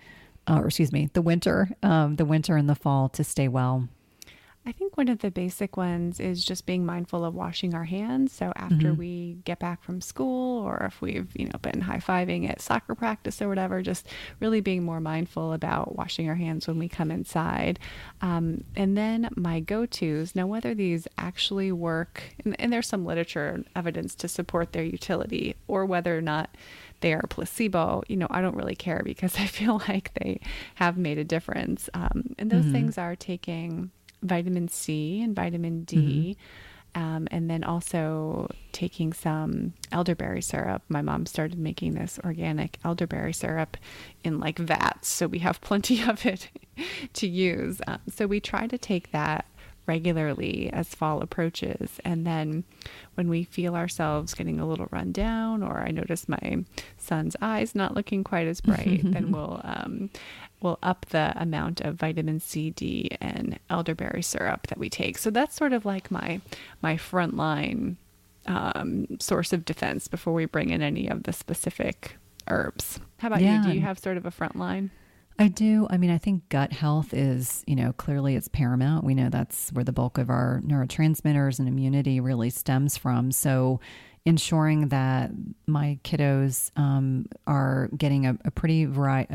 uh, 0.46 0.58
or 0.58 0.66
excuse 0.66 0.92
me, 0.92 1.08
the 1.14 1.22
winter, 1.22 1.70
um, 1.82 2.16
the 2.16 2.26
winter 2.26 2.58
and 2.58 2.68
the 2.68 2.74
fall 2.74 3.08
to 3.10 3.24
stay 3.24 3.48
well? 3.48 3.88
I 4.68 4.72
think 4.72 4.98
one 4.98 5.08
of 5.08 5.20
the 5.20 5.30
basic 5.30 5.78
ones 5.78 6.20
is 6.20 6.44
just 6.44 6.66
being 6.66 6.84
mindful 6.84 7.24
of 7.24 7.34
washing 7.34 7.72
our 7.72 7.84
hands. 7.84 8.34
So 8.34 8.52
after 8.54 8.88
mm-hmm. 8.88 8.98
we 8.98 9.38
get 9.46 9.58
back 9.58 9.82
from 9.82 10.02
school 10.02 10.62
or 10.62 10.84
if 10.84 11.00
we've, 11.00 11.34
you 11.34 11.46
know, 11.46 11.58
been 11.62 11.80
high-fiving 11.80 12.50
at 12.50 12.60
soccer 12.60 12.94
practice 12.94 13.40
or 13.40 13.48
whatever, 13.48 13.80
just 13.80 14.06
really 14.40 14.60
being 14.60 14.84
more 14.84 15.00
mindful 15.00 15.54
about 15.54 15.96
washing 15.96 16.28
our 16.28 16.34
hands 16.34 16.68
when 16.68 16.78
we 16.78 16.86
come 16.86 17.10
inside. 17.10 17.78
Um, 18.20 18.62
and 18.76 18.94
then 18.94 19.30
my 19.36 19.60
go-tos, 19.60 20.34
now 20.34 20.46
whether 20.46 20.74
these 20.74 21.08
actually 21.16 21.72
work, 21.72 22.22
and, 22.44 22.54
and 22.60 22.70
there's 22.70 22.88
some 22.88 23.06
literature 23.06 23.64
evidence 23.74 24.14
to 24.16 24.28
support 24.28 24.74
their 24.74 24.84
utility 24.84 25.56
or 25.66 25.86
whether 25.86 26.14
or 26.14 26.20
not 26.20 26.54
they 27.00 27.14
are 27.14 27.24
placebo, 27.30 28.02
you 28.06 28.18
know, 28.18 28.26
I 28.28 28.42
don't 28.42 28.56
really 28.56 28.76
care 28.76 29.00
because 29.02 29.36
I 29.38 29.46
feel 29.46 29.80
like 29.88 30.12
they 30.12 30.40
have 30.74 30.98
made 30.98 31.16
a 31.16 31.24
difference. 31.24 31.88
Um, 31.94 32.34
and 32.38 32.50
those 32.50 32.64
mm-hmm. 32.64 32.72
things 32.72 32.98
are 32.98 33.16
taking 33.16 33.92
vitamin 34.22 34.68
C 34.68 35.22
and 35.22 35.34
vitamin 35.34 35.84
D. 35.84 35.96
Mm-hmm. 36.38 36.42
Um, 36.94 37.28
and 37.30 37.50
then 37.50 37.64
also 37.64 38.50
taking 38.72 39.12
some 39.12 39.74
elderberry 39.92 40.40
syrup. 40.40 40.82
My 40.88 41.02
mom 41.02 41.26
started 41.26 41.58
making 41.58 41.94
this 41.94 42.18
organic 42.24 42.78
elderberry 42.82 43.34
syrup 43.34 43.76
in 44.24 44.40
like 44.40 44.58
vats, 44.58 45.08
so 45.08 45.26
we 45.26 45.38
have 45.40 45.60
plenty 45.60 46.02
of 46.02 46.24
it 46.24 46.48
to 47.12 47.28
use. 47.28 47.80
Um, 47.86 48.00
so 48.12 48.26
we 48.26 48.40
try 48.40 48.66
to 48.66 48.78
take 48.78 49.12
that 49.12 49.46
regularly 49.88 50.70
as 50.72 50.94
fall 50.94 51.22
approaches. 51.22 51.98
And 52.04 52.26
then 52.26 52.64
when 53.14 53.28
we 53.28 53.44
feel 53.44 53.74
ourselves 53.74 54.34
getting 54.34 54.60
a 54.60 54.66
little 54.66 54.88
run 54.90 55.10
down, 55.10 55.62
or 55.62 55.80
I 55.80 55.90
notice 55.90 56.28
my 56.28 56.64
son's 56.98 57.34
eyes 57.40 57.74
not 57.74 57.94
looking 57.94 58.22
quite 58.22 58.46
as 58.46 58.60
bright, 58.60 59.00
then 59.02 59.32
we'll 59.32 59.60
um, 59.64 60.10
we'll 60.60 60.78
up 60.82 61.06
the 61.06 61.32
amount 61.36 61.80
of 61.80 61.96
vitamin 61.96 62.38
C, 62.38 62.70
D, 62.70 63.10
and 63.20 63.58
elderberry 63.70 64.22
syrup 64.22 64.68
that 64.68 64.78
we 64.78 64.90
take. 64.90 65.18
So 65.18 65.30
that's 65.30 65.56
sort 65.56 65.72
of 65.72 65.84
like 65.84 66.10
my 66.10 66.40
my 66.82 66.96
frontline 66.96 67.96
um, 68.46 69.06
source 69.18 69.52
of 69.52 69.64
defense 69.64 70.08
before 70.08 70.32
we 70.32 70.44
bring 70.44 70.70
in 70.70 70.82
any 70.82 71.08
of 71.08 71.24
the 71.24 71.32
specific 71.32 72.16
herbs. 72.46 73.00
How 73.18 73.28
about 73.28 73.42
yeah. 73.42 73.62
you? 73.62 73.68
Do 73.68 73.74
you 73.74 73.82
have 73.82 73.98
sort 73.98 74.16
of 74.16 74.26
a 74.26 74.30
front 74.30 74.56
line? 74.56 74.90
I 75.40 75.46
do. 75.46 75.86
I 75.88 75.98
mean, 75.98 76.10
I 76.10 76.18
think 76.18 76.48
gut 76.48 76.72
health 76.72 77.14
is, 77.14 77.62
you 77.66 77.76
know, 77.76 77.92
clearly 77.92 78.34
it's 78.34 78.48
paramount. 78.48 79.04
We 79.04 79.14
know 79.14 79.28
that's 79.28 79.70
where 79.70 79.84
the 79.84 79.92
bulk 79.92 80.18
of 80.18 80.30
our 80.30 80.60
neurotransmitters 80.66 81.60
and 81.60 81.68
immunity 81.68 82.18
really 82.18 82.50
stems 82.50 82.96
from. 82.96 83.30
So, 83.30 83.80
ensuring 84.24 84.88
that 84.88 85.30
my 85.66 85.98
kiddos 86.02 86.70
um, 86.76 87.26
are 87.46 87.88
getting 87.96 88.26
a, 88.26 88.36
a 88.44 88.50
pretty 88.50 88.84
vari- 88.84 89.28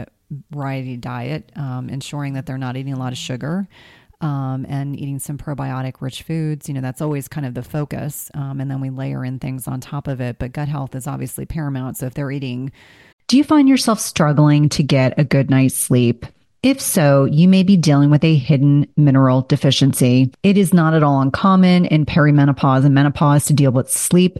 variety 0.52 0.98
diet, 0.98 1.52
um, 1.56 1.90
ensuring 1.90 2.34
that 2.34 2.46
they're 2.46 2.58
not 2.58 2.76
eating 2.76 2.94
a 2.94 3.00
lot 3.00 3.14
of 3.14 3.18
sugar. 3.18 3.68
Um, 4.20 4.66
and 4.70 4.98
eating 4.98 5.20
some 5.20 5.38
probiotic 5.38 5.96
rich 6.00 6.24
foods. 6.24 6.70
You 6.70 6.76
know, 6.76 6.80
that's 6.80 7.02
always 7.02 7.28
kind 7.28 7.46
of 7.46 7.56
the 7.56 7.64
focus. 7.64 8.32
Um, 8.34 8.62
and 8.62 8.72
then 8.72 8.80
we 8.80 8.90
layer 8.90 9.26
in 9.26 9.38
things 9.38 9.68
on 9.68 9.82
top 9.82 10.08
of 10.08 10.22
it. 10.22 10.40
But 10.40 10.54
gut 10.54 10.70
health 10.70 10.96
is 10.96 11.08
obviously 11.08 11.46
paramount. 11.46 11.98
So 11.98 12.06
if 12.06 12.14
they're 12.14 12.32
eating 12.32 12.72
do 13.28 13.38
you 13.38 13.44
find 13.44 13.70
yourself 13.70 14.00
struggling 14.00 14.70
to 14.70 14.84
get 14.84 15.18
a 15.18 15.24
good 15.24 15.50
night's 15.50 15.76
sleep? 15.76 16.26
If 16.64 16.80
so, 16.80 17.26
you 17.26 17.50
may 17.50 17.64
be 17.64 17.76
dealing 17.76 18.10
with 18.10 18.24
a 18.24 18.36
hidden 18.36 18.88
mineral 18.96 19.42
deficiency. 19.42 20.32
It 20.44 20.58
is 20.58 20.74
not 20.74 20.94
at 20.94 21.04
all 21.04 21.20
uncommon 21.20 21.86
in 21.88 22.06
perimenopause 22.06 22.86
and 22.86 22.96
menopause 22.96 23.46
to 23.46 23.54
deal 23.54 23.72
with 23.72 23.92
sleep 23.92 24.40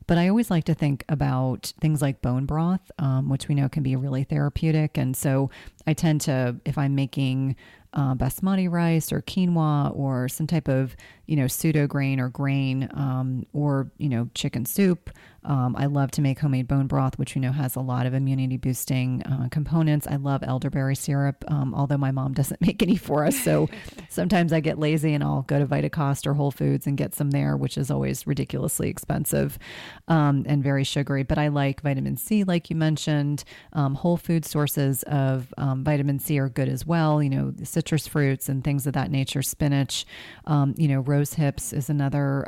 But 0.06 0.18
I 0.18 0.28
always 0.28 0.50
like 0.50 0.64
to 0.64 0.74
think 0.74 1.04
about 1.08 1.72
things 1.80 2.00
like 2.00 2.22
bone 2.22 2.46
broth, 2.46 2.90
um, 2.98 3.28
which 3.28 3.46
we 3.46 3.54
know 3.54 3.68
can 3.68 3.82
be 3.82 3.94
really 3.94 4.24
therapeutic. 4.24 4.96
And 4.96 5.16
so 5.16 5.50
I 5.86 5.92
tend 5.92 6.22
to, 6.22 6.56
if 6.64 6.78
I'm 6.78 6.94
making 6.94 7.56
uh, 7.98 8.14
basmati 8.14 8.70
rice 8.70 9.11
or 9.12 9.20
quinoa 9.20 9.94
or 9.96 10.28
some 10.28 10.46
type 10.46 10.68
of, 10.68 10.96
you 11.26 11.34
know, 11.34 11.48
pseudo 11.48 11.88
grain 11.88 12.20
or 12.20 12.28
grain 12.28 12.88
um, 12.94 13.44
or, 13.52 13.90
you 13.98 14.08
know, 14.08 14.30
chicken 14.34 14.64
soup, 14.64 15.11
Um, 15.44 15.76
I 15.76 15.87
love 15.87 16.11
to 16.12 16.20
make 16.20 16.38
homemade 16.40 16.68
bone 16.68 16.88
broth, 16.88 17.18
which 17.18 17.34
we 17.34 17.40
know 17.40 17.52
has 17.52 17.74
a 17.74 17.80
lot 17.80 18.06
of 18.06 18.12
immunity 18.12 18.56
boosting 18.58 19.22
uh, 19.22 19.48
components. 19.50 20.06
I 20.06 20.16
love 20.16 20.42
elderberry 20.42 20.94
syrup, 20.96 21.44
um, 21.48 21.74
although 21.74 21.96
my 21.96 22.11
mom 22.11 22.32
doesn't 22.40 22.61
make 22.61 22.82
any 22.82 22.96
for 22.96 23.24
us. 23.24 23.38
So 23.38 23.68
sometimes 24.08 24.52
I 24.52 24.61
get 24.61 24.78
lazy 24.78 25.14
and 25.14 25.24
I'll 25.24 25.42
go 25.42 25.58
to 25.58 25.66
Vitacost 25.66 26.26
or 26.26 26.34
Whole 26.34 26.50
Foods 26.50 26.87
and 26.87 26.96
get 26.98 27.14
some 27.14 27.30
there, 27.30 27.56
which 27.56 27.78
is 27.78 27.90
always 27.90 28.26
ridiculously 28.26 28.88
expensive 28.88 29.58
um, 30.06 30.44
and 30.46 30.62
very 30.62 30.84
sugary. 30.84 31.22
But 31.24 31.38
I 31.38 31.48
like 31.48 31.80
vitamin 31.80 32.16
C, 32.16 32.44
like 32.44 32.70
you 32.70 32.76
mentioned. 32.76 33.42
Um, 33.72 33.94
whole 33.94 34.18
food 34.18 34.44
sources 34.44 35.02
of 35.04 35.52
um, 35.56 35.82
vitamin 35.82 36.18
C 36.18 36.38
are 36.38 36.48
good 36.48 36.68
as 36.68 36.87
well. 36.87 37.22
You 37.22 37.30
know, 37.30 37.54
citrus 37.64 37.88
fruits 37.96 38.48
and 38.48 38.62
things 38.62 38.87
of 38.87 38.92
that 38.92 39.11
nature, 39.11 39.42
spinach. 39.42 40.05
Um, 40.44 40.74
you 40.77 40.88
know, 40.88 41.01
rose 41.01 41.35
hips 41.35 41.72
is 41.72 41.88
another 41.88 42.46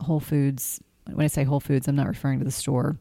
whole 0.00 0.20
foods 0.20 0.80
when 1.12 1.24
I 1.24 1.28
say 1.28 1.44
Whole 1.44 1.60
Foods, 1.60 1.88
I'm 1.88 1.96
not 1.96 2.06
referring 2.06 2.38
to 2.38 2.44
the 2.44 2.50
store. 2.50 2.98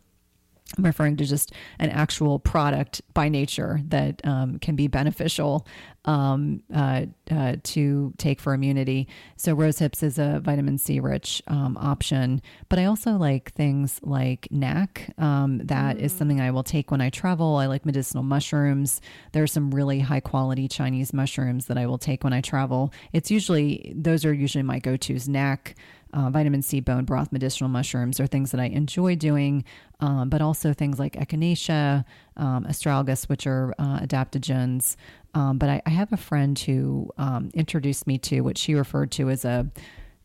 I'm 0.77 0.83
referring 0.83 1.15
to 1.17 1.25
just 1.25 1.53
an 1.79 1.89
actual 1.89 2.39
product 2.39 3.01
by 3.13 3.29
nature 3.29 3.79
that 3.87 4.19
um, 4.25 4.59
can 4.59 4.75
be 4.75 4.87
beneficial 4.87 5.65
um, 6.07 6.63
uh, 6.73 7.05
uh, 7.29 7.57
to 7.61 8.13
take 8.17 8.39
for 8.39 8.53
immunity. 8.53 9.07
So, 9.35 9.53
rose 9.53 9.77
hips 9.77 10.01
is 10.01 10.17
a 10.17 10.39
vitamin 10.43 10.77
C 10.77 10.99
rich 10.99 11.43
um, 11.47 11.77
option, 11.77 12.41
but 12.69 12.79
I 12.79 12.85
also 12.85 13.17
like 13.17 13.51
things 13.53 13.99
like 14.01 14.47
NAC. 14.49 15.13
Um, 15.17 15.59
that 15.65 15.97
mm. 15.97 16.01
is 16.01 16.13
something 16.13 16.41
I 16.41 16.51
will 16.51 16.63
take 16.63 16.89
when 16.89 17.01
I 17.01 17.09
travel. 17.09 17.57
I 17.57 17.67
like 17.67 17.85
medicinal 17.85 18.23
mushrooms. 18.23 19.01
There 19.33 19.43
are 19.43 19.47
some 19.47 19.69
really 19.69 19.99
high 19.99 20.21
quality 20.21 20.67
Chinese 20.67 21.13
mushrooms 21.13 21.65
that 21.65 21.77
I 21.77 21.85
will 21.85 21.97
take 21.97 22.23
when 22.23 22.33
I 22.33 22.41
travel. 22.41 22.93
It's 23.11 23.29
usually, 23.29 23.93
those 23.95 24.25
are 24.25 24.33
usually 24.33 24.63
my 24.63 24.79
go 24.79 24.95
tos 24.97 25.27
NAC 25.27 25.75
uh, 26.13 26.29
vitamin 26.29 26.61
C, 26.61 26.79
bone 26.79 27.05
broth, 27.05 27.31
medicinal 27.31 27.69
mushrooms 27.69 28.19
are 28.19 28.27
things 28.27 28.51
that 28.51 28.59
I 28.59 28.65
enjoy 28.65 29.15
doing, 29.15 29.63
um, 29.99 30.29
but 30.29 30.41
also 30.41 30.73
things 30.73 30.99
like 30.99 31.13
echinacea, 31.13 32.05
um, 32.37 32.65
astragalus, 32.65 33.27
which 33.29 33.45
are 33.45 33.73
uh, 33.77 33.99
adaptogens. 33.99 34.95
Um, 35.37 35.59
but 35.59 35.69
I, 35.69 35.81
I, 35.85 35.91
have 35.91 36.11
a 36.11 36.17
friend 36.17 36.57
who 36.57 37.11
um, 37.19 37.51
introduced 37.53 38.07
me 38.07 38.17
to 38.19 38.41
what 38.41 38.57
she 38.57 38.73
referred 38.73 39.11
to 39.11 39.29
as 39.29 39.45
a 39.45 39.67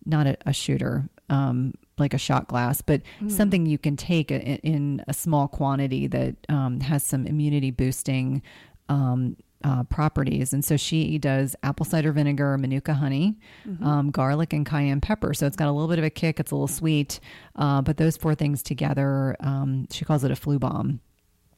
not 0.07 0.27
a, 0.27 0.38
a 0.46 0.55
shooter, 0.55 1.11
um, 1.29 1.75
like 1.98 2.14
a 2.14 2.18
shot 2.18 2.48
glass, 2.48 2.81
but 2.81 3.03
mm. 3.20 3.31
something 3.31 3.66
you 3.66 3.77
can 3.77 3.94
take 3.94 4.31
in, 4.31 4.40
in, 4.40 5.05
a 5.09 5.12
small 5.12 5.48
quantity 5.48 6.07
that 6.07 6.37
um, 6.48 6.81
has 6.81 7.05
some 7.05 7.27
immunity 7.27 7.70
boosting 7.70 8.40
um, 8.88 9.37
uh, 9.64 9.83
properties. 9.85 10.55
And 10.55 10.64
so 10.64 10.79
she 10.79 11.18
does 11.18 11.55
apple 11.62 11.85
cider 11.85 12.12
vinegar, 12.12 12.57
manuka 12.57 12.94
honey, 12.94 13.37
mm-hmm. 13.68 13.85
um, 13.87 14.11
garlic, 14.11 14.55
and 14.55 14.64
cayenne 14.64 15.03
pepper. 15.03 15.35
So 15.35 15.46
it's 15.46 15.57
got 15.57 15.68
a 15.68 15.72
little 15.72 15.88
bit 15.88 15.98
of 15.98 16.07
a 16.07 16.11
kick. 16.11 16.40
It's 16.40 16.53
a 16.53 16.55
little 16.55 16.68
sweet, 16.68 17.20
uh, 17.57 17.83
but 17.83 17.98
those 17.98 18.16
four 18.16 18.35
things 18.35 18.62
together, 18.62 19.37
um, 19.40 19.88
she 19.90 20.07
calls 20.07 20.25
it 20.25 20.31
a 20.31 20.37
flu 20.37 20.59
bomb. 20.59 21.01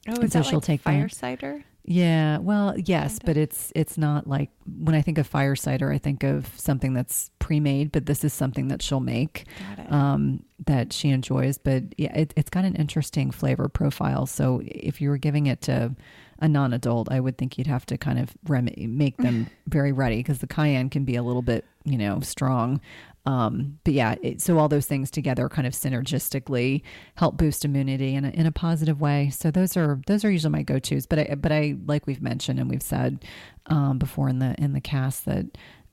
Oh, 0.09 0.21
is 0.23 0.33
so 0.33 0.41
that 0.41 0.47
she'll 0.47 0.59
like 0.59 0.65
take 0.65 0.81
fire 0.81 1.05
that. 1.05 1.15
cider? 1.15 1.65
Yeah, 1.87 2.39
well, 2.39 2.75
yes, 2.79 3.19
but 3.23 3.37
it's 3.37 3.71
it's 3.77 3.99
not 3.99 4.27
like 4.27 4.51
when 4.67 4.95
I 4.95 5.03
think 5.03 5.19
of 5.19 5.27
fire 5.27 5.55
cider, 5.55 5.93
I 5.93 5.99
think 5.99 6.23
of 6.23 6.49
something 6.59 6.95
that's 6.95 7.31
pre-made, 7.41 7.93
but 7.93 8.07
this 8.07 8.25
is 8.25 8.33
something 8.33 8.69
that 8.69 8.81
she'll 8.81 9.01
make 9.01 9.45
um, 9.91 10.43
that 10.65 10.95
she 10.95 11.11
enjoys. 11.11 11.59
But 11.59 11.85
yeah, 11.99 12.17
it, 12.17 12.33
it's 12.37 12.49
got 12.49 12.65
an 12.65 12.75
interesting 12.77 13.31
flavor 13.31 13.69
profile. 13.69 14.25
So 14.25 14.63
if 14.65 15.03
you 15.03 15.11
were 15.11 15.19
giving 15.19 15.47
it 15.47 15.61
to 15.63 15.95
a 16.39 16.49
non-adult, 16.49 17.13
I 17.13 17.21
would 17.21 17.37
think 17.37 17.59
you'd 17.59 17.67
have 17.67 17.85
to 17.87 17.99
kind 17.99 18.19
of 18.19 18.35
rem- 18.49 18.71
make 18.77 19.19
them 19.19 19.49
very 19.67 19.93
ready 19.93 20.17
because 20.17 20.39
the 20.39 20.47
cayenne 20.47 20.89
can 20.89 21.05
be 21.05 21.17
a 21.17 21.23
little 21.23 21.43
bit, 21.43 21.67
you 21.85 21.99
know, 21.99 22.21
strong. 22.21 22.81
Um, 23.27 23.79
but 23.85 23.95
yeah, 23.95 24.17
it, 24.23 24.43
so 24.43 24.59
all 24.59 24.69
those 24.69 24.87
things 24.87 25.11
together 25.11 25.49
kind 25.49 25.67
of 25.67 25.73
synergistically 25.73 26.83
help 27.15 27.37
boost 27.37 27.65
immunity 27.65 28.15
in 28.15 28.25
a, 28.25 28.31
in 28.31 28.47
a 28.47 28.53
positive 28.53 29.01
way. 29.01 29.31
So 29.31 29.51
those 29.51 29.77
are 29.77 30.01
those 30.07 30.25
are 30.25 30.31
usually 30.31 30.53
my 30.53 30.63
go 30.63 30.79
tos. 30.79 31.07
But 31.07 31.19
I 31.19 31.35
but 31.35 31.53
I 31.53 31.77
like 31.87 32.07
we've 32.07 32.23
mentioned 32.23 32.59
and 32.59 32.69
we've 32.69 32.83
said 32.83 33.25
um, 33.67 33.99
before 33.99 34.29
in 34.29 34.41
the 34.41 34.55
in 34.59 34.73
the 34.75 34.81
cast 34.81 35.25
that 35.25 35.47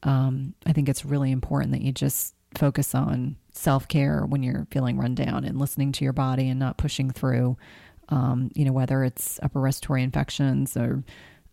um, 0.03 0.53
I 0.65 0.73
think 0.73 0.89
it's 0.89 1.05
really 1.05 1.31
important 1.31 1.71
that 1.71 1.81
you 1.81 1.91
just 1.91 2.35
focus 2.55 2.93
on 2.93 3.37
self 3.53 3.87
care 3.87 4.25
when 4.25 4.43
you're 4.43 4.67
feeling 4.71 4.97
run 4.97 5.15
down 5.15 5.45
and 5.45 5.57
listening 5.57 5.93
to 5.93 6.03
your 6.03 6.13
body 6.13 6.49
and 6.49 6.59
not 6.59 6.77
pushing 6.77 7.11
through 7.11 7.55
um, 8.11 8.51
you 8.53 8.65
know, 8.65 8.73
whether 8.73 9.03
it's 9.03 9.39
upper 9.41 9.59
respiratory 9.59 10.03
infections 10.03 10.75
or 10.75 11.03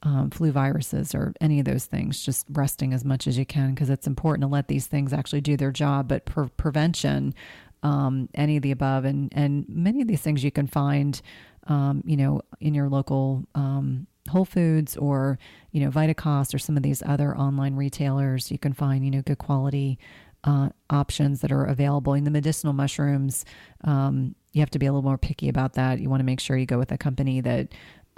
um, 0.02 0.30
flu 0.30 0.52
viruses 0.52 1.14
or 1.14 1.32
any 1.40 1.58
of 1.58 1.64
those 1.64 1.86
things, 1.86 2.24
just 2.24 2.46
resting 2.50 2.92
as 2.92 3.04
much 3.04 3.26
as 3.26 3.36
you 3.36 3.44
can 3.44 3.74
because 3.74 3.90
it's 3.90 4.06
important 4.06 4.42
to 4.42 4.48
let 4.48 4.68
these 4.68 4.86
things 4.86 5.12
actually 5.12 5.40
do 5.40 5.56
their 5.56 5.72
job. 5.72 6.08
But 6.08 6.24
prevention, 6.56 7.34
um, 7.82 8.28
any 8.34 8.56
of 8.56 8.62
the 8.62 8.70
above, 8.70 9.04
and 9.04 9.32
and 9.34 9.64
many 9.68 10.00
of 10.00 10.08
these 10.08 10.20
things 10.20 10.44
you 10.44 10.50
can 10.50 10.66
find, 10.66 11.20
um, 11.66 12.02
you 12.06 12.16
know, 12.16 12.42
in 12.60 12.74
your 12.74 12.88
local 12.88 13.44
um, 13.54 14.06
Whole 14.28 14.44
Foods 14.44 14.96
or 14.96 15.38
you 15.72 15.80
know 15.80 15.90
Vitacost 15.90 16.54
or 16.54 16.58
some 16.58 16.76
of 16.76 16.82
these 16.82 17.02
other 17.04 17.36
online 17.36 17.74
retailers. 17.74 18.50
You 18.50 18.58
can 18.58 18.72
find 18.72 19.04
you 19.04 19.10
know 19.10 19.22
good 19.22 19.38
quality 19.38 19.98
uh, 20.44 20.68
options 20.90 21.40
that 21.40 21.50
are 21.50 21.64
available 21.64 22.14
in 22.14 22.24
the 22.24 22.30
medicinal 22.30 22.72
mushrooms. 22.72 23.44
Um, 23.84 24.34
you 24.52 24.60
have 24.60 24.70
to 24.70 24.78
be 24.78 24.86
a 24.86 24.92
little 24.92 25.08
more 25.08 25.18
picky 25.18 25.48
about 25.48 25.74
that. 25.74 26.00
You 26.00 26.08
want 26.08 26.20
to 26.20 26.24
make 26.24 26.40
sure 26.40 26.56
you 26.56 26.66
go 26.66 26.78
with 26.78 26.92
a 26.92 26.98
company 26.98 27.40
that 27.40 27.68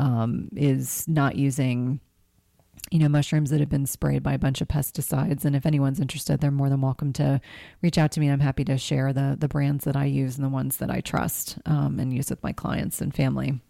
um, 0.00 0.48
is 0.56 1.06
not 1.06 1.36
using, 1.36 2.00
you 2.90 2.98
know, 2.98 3.08
mushrooms 3.08 3.50
that 3.50 3.60
have 3.60 3.68
been 3.68 3.86
sprayed 3.86 4.22
by 4.22 4.32
a 4.32 4.38
bunch 4.38 4.62
of 4.62 4.68
pesticides. 4.68 5.44
And 5.44 5.54
if 5.54 5.66
anyone's 5.66 6.00
interested, 6.00 6.40
they're 6.40 6.50
more 6.50 6.70
than 6.70 6.80
welcome 6.80 7.12
to 7.14 7.40
reach 7.82 7.98
out 7.98 8.10
to 8.12 8.20
me. 8.20 8.28
I'm 8.28 8.40
happy 8.40 8.64
to 8.64 8.78
share 8.78 9.12
the 9.12 9.36
the 9.38 9.46
brands 9.46 9.84
that 9.84 9.96
I 9.96 10.06
use 10.06 10.36
and 10.36 10.44
the 10.44 10.48
ones 10.48 10.78
that 10.78 10.90
I 10.90 11.00
trust 11.00 11.58
um, 11.66 12.00
and 12.00 12.14
use 12.14 12.30
with 12.30 12.42
my 12.42 12.52
clients 12.52 13.02
and 13.02 13.14
family. 13.14 13.60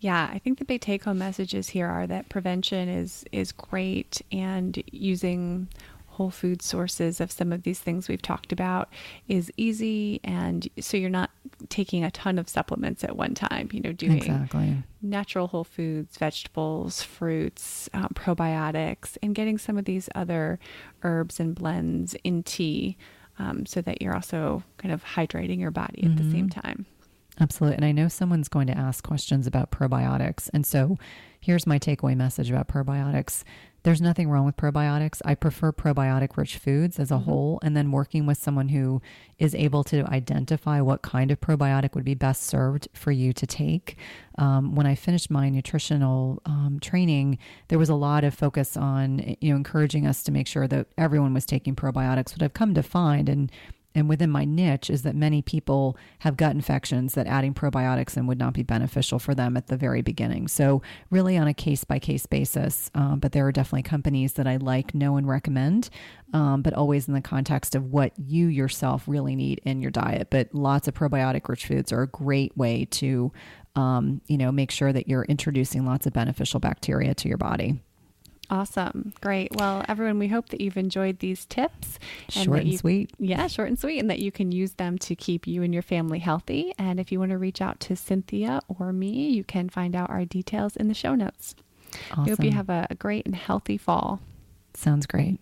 Yeah, 0.00 0.28
I 0.32 0.38
think 0.38 0.58
the 0.58 0.64
big 0.64 0.80
take 0.80 1.04
home 1.04 1.18
messages 1.18 1.68
here 1.68 1.86
are 1.86 2.06
that 2.06 2.30
prevention 2.30 2.88
is 2.88 3.24
is 3.30 3.52
great 3.52 4.22
and 4.32 4.82
using 4.90 5.68
whole 6.06 6.30
food 6.30 6.60
sources 6.60 7.20
of 7.20 7.30
some 7.30 7.52
of 7.52 7.62
these 7.62 7.78
things 7.78 8.08
we've 8.08 8.20
talked 8.20 8.52
about 8.52 8.90
is 9.28 9.50
easy 9.56 10.20
and 10.22 10.68
so 10.78 10.98
you're 10.98 11.08
not 11.08 11.30
taking 11.70 12.04
a 12.04 12.10
ton 12.10 12.38
of 12.38 12.50
supplements 12.50 13.02
at 13.02 13.16
one 13.16 13.32
time 13.32 13.70
you 13.72 13.80
know 13.80 13.92
doing 13.92 14.18
exactly. 14.18 14.82
Natural 15.02 15.48
whole 15.48 15.64
foods 15.64 16.16
vegetables 16.16 17.02
fruits 17.02 17.88
um, 17.92 18.08
probiotics 18.14 19.16
and 19.22 19.34
getting 19.34 19.58
some 19.58 19.76
of 19.76 19.84
these 19.84 20.08
other 20.14 20.58
herbs 21.02 21.40
and 21.40 21.54
blends 21.54 22.14
in 22.24 22.42
tea 22.42 22.96
um, 23.38 23.66
so 23.66 23.80
that 23.80 24.00
you're 24.00 24.14
also 24.14 24.62
kind 24.76 24.92
of 24.92 25.04
hydrating 25.04 25.58
your 25.58 25.70
body 25.70 26.02
at 26.02 26.10
mm-hmm. 26.10 26.16
the 26.16 26.30
same 26.30 26.48
mm-hmm. 26.48 26.60
time 26.60 26.86
Absolutely. 27.40 27.76
And 27.76 27.84
I 27.84 27.92
know 27.92 28.08
someone's 28.08 28.48
going 28.48 28.66
to 28.66 28.76
ask 28.76 29.02
questions 29.02 29.46
about 29.46 29.70
probiotics. 29.70 30.50
And 30.52 30.66
so 30.66 30.98
here's 31.40 31.66
my 31.66 31.78
takeaway 31.78 32.14
message 32.14 32.50
about 32.50 32.68
probiotics 32.68 33.42
there's 33.84 34.00
nothing 34.00 34.30
wrong 34.30 34.44
with 34.44 34.56
probiotics. 34.56 35.20
I 35.24 35.34
prefer 35.34 35.72
probiotic 35.72 36.36
rich 36.36 36.56
foods 36.56 36.98
as 36.98 37.10
a 37.10 37.14
mm-hmm. 37.14 37.24
whole, 37.24 37.58
and 37.62 37.76
then 37.76 37.90
working 37.90 38.26
with 38.26 38.38
someone 38.38 38.68
who 38.68 39.02
is 39.38 39.54
able 39.54 39.82
to 39.84 40.04
identify 40.06 40.80
what 40.80 41.02
kind 41.02 41.30
of 41.30 41.40
probiotic 41.40 41.94
would 41.94 42.04
be 42.04 42.14
best 42.14 42.44
served 42.44 42.88
for 42.94 43.10
you 43.10 43.32
to 43.32 43.46
take. 43.46 43.96
Um, 44.38 44.74
when 44.74 44.86
I 44.86 44.94
finished 44.94 45.30
my 45.30 45.48
nutritional 45.48 46.40
um, 46.46 46.78
training, 46.80 47.38
there 47.68 47.78
was 47.78 47.88
a 47.88 47.94
lot 47.94 48.24
of 48.24 48.34
focus 48.34 48.76
on 48.76 49.36
you 49.40 49.50
know 49.50 49.56
encouraging 49.56 50.06
us 50.06 50.22
to 50.24 50.32
make 50.32 50.46
sure 50.46 50.68
that 50.68 50.86
everyone 50.96 51.34
was 51.34 51.44
taking 51.44 51.74
probiotics. 51.74 52.32
What 52.32 52.42
I've 52.42 52.54
come 52.54 52.74
to 52.74 52.82
find, 52.82 53.28
and 53.28 53.50
and 53.94 54.08
within 54.08 54.30
my 54.30 54.44
niche 54.44 54.90
is 54.90 55.02
that 55.02 55.14
many 55.14 55.42
people 55.42 55.96
have 56.20 56.36
gut 56.36 56.54
infections 56.54 57.14
that 57.14 57.26
adding 57.26 57.54
probiotics 57.54 58.16
in 58.16 58.26
would 58.26 58.38
not 58.38 58.54
be 58.54 58.62
beneficial 58.62 59.18
for 59.18 59.34
them 59.34 59.56
at 59.56 59.66
the 59.66 59.76
very 59.76 60.02
beginning. 60.02 60.48
So, 60.48 60.82
really 61.10 61.36
on 61.36 61.48
a 61.48 61.54
case 61.54 61.84
by 61.84 61.98
case 61.98 62.26
basis. 62.26 62.90
Um, 62.94 63.20
but 63.20 63.32
there 63.32 63.46
are 63.46 63.52
definitely 63.52 63.82
companies 63.82 64.34
that 64.34 64.46
I 64.46 64.56
like, 64.56 64.94
know, 64.94 65.16
and 65.16 65.28
recommend, 65.28 65.90
um, 66.32 66.62
but 66.62 66.74
always 66.74 67.08
in 67.08 67.14
the 67.14 67.20
context 67.20 67.74
of 67.74 67.86
what 67.86 68.12
you 68.18 68.46
yourself 68.46 69.04
really 69.06 69.36
need 69.36 69.60
in 69.64 69.82
your 69.82 69.90
diet. 69.90 70.28
But 70.30 70.54
lots 70.54 70.88
of 70.88 70.94
probiotic 70.94 71.48
rich 71.48 71.66
foods 71.66 71.92
are 71.92 72.02
a 72.02 72.08
great 72.08 72.56
way 72.56 72.86
to, 72.92 73.32
um, 73.76 74.20
you 74.26 74.38
know, 74.38 74.52
make 74.52 74.70
sure 74.70 74.92
that 74.92 75.08
you're 75.08 75.24
introducing 75.24 75.84
lots 75.84 76.06
of 76.06 76.12
beneficial 76.12 76.60
bacteria 76.60 77.14
to 77.14 77.28
your 77.28 77.38
body. 77.38 77.80
Awesome. 78.52 79.14
Great. 79.22 79.56
Well, 79.56 79.82
everyone, 79.88 80.18
we 80.18 80.28
hope 80.28 80.50
that 80.50 80.60
you've 80.60 80.76
enjoyed 80.76 81.20
these 81.20 81.46
tips. 81.46 81.98
And 82.34 82.44
short 82.44 82.60
and 82.60 82.68
you, 82.70 82.76
sweet. 82.76 83.10
Yeah, 83.18 83.46
short 83.46 83.68
and 83.68 83.78
sweet, 83.78 83.98
and 83.98 84.10
that 84.10 84.18
you 84.18 84.30
can 84.30 84.52
use 84.52 84.72
them 84.72 84.98
to 84.98 85.16
keep 85.16 85.46
you 85.46 85.62
and 85.62 85.72
your 85.72 85.82
family 85.82 86.18
healthy. 86.18 86.74
And 86.76 87.00
if 87.00 87.10
you 87.10 87.18
want 87.18 87.30
to 87.30 87.38
reach 87.38 87.62
out 87.62 87.80
to 87.80 87.96
Cynthia 87.96 88.60
or 88.68 88.92
me, 88.92 89.30
you 89.30 89.42
can 89.42 89.70
find 89.70 89.96
out 89.96 90.10
our 90.10 90.26
details 90.26 90.76
in 90.76 90.88
the 90.88 90.94
show 90.94 91.14
notes. 91.14 91.54
Awesome. 92.10 92.24
We 92.24 92.30
hope 92.30 92.44
you 92.44 92.50
have 92.50 92.68
a, 92.68 92.86
a 92.90 92.94
great 92.94 93.24
and 93.24 93.34
healthy 93.34 93.78
fall. 93.78 94.20
Sounds 94.74 95.06
great. 95.06 95.38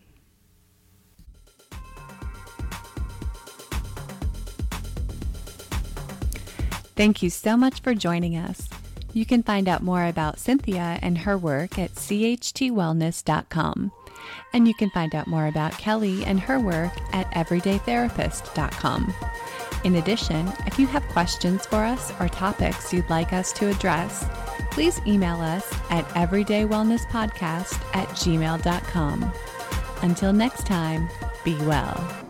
Thank 6.94 7.25
you 7.25 7.31
so 7.31 7.57
much 7.57 7.81
for 7.81 7.92
joining 7.92 8.37
us. 8.37 8.68
You 9.12 9.27
can 9.27 9.42
find 9.42 9.68
out 9.68 9.83
more 9.83 10.07
about 10.07 10.38
Cynthia 10.38 10.99
and 11.03 11.18
her 11.18 11.37
work 11.37 11.79
at 11.79 11.94
chtwellness.com. 11.94 13.92
And 14.53 14.68
you 14.68 14.75
can 14.75 14.90
find 14.90 15.14
out 15.14 15.27
more 15.27 15.46
about 15.46 15.73
Kelly 15.73 16.25
and 16.25 16.38
her 16.40 16.61
work 16.61 16.92
at 17.12 17.31
everydaytherapist.com. 17.33 19.14
In 19.85 19.96
addition, 19.96 20.53
if 20.66 20.79
you 20.79 20.87
have 20.87 21.03
questions 21.09 21.64
for 21.66 21.83
us 21.85 22.12
or 22.20 22.29
topics 22.29 22.92
you'd 22.92 23.09
like 23.09 23.33
us 23.33 23.53
to 23.55 23.68
address, 23.68 24.27
please 24.70 25.01
email 25.07 25.40
us 25.40 25.66
at 25.90 26.07
everydaywellnesspodcast 26.11 27.96
at 27.96 28.09
gmail.com. 28.09 29.33
Until 30.03 30.33
next 30.33 30.66
time, 30.66 31.09
be 31.44 31.57
well. 31.64 32.30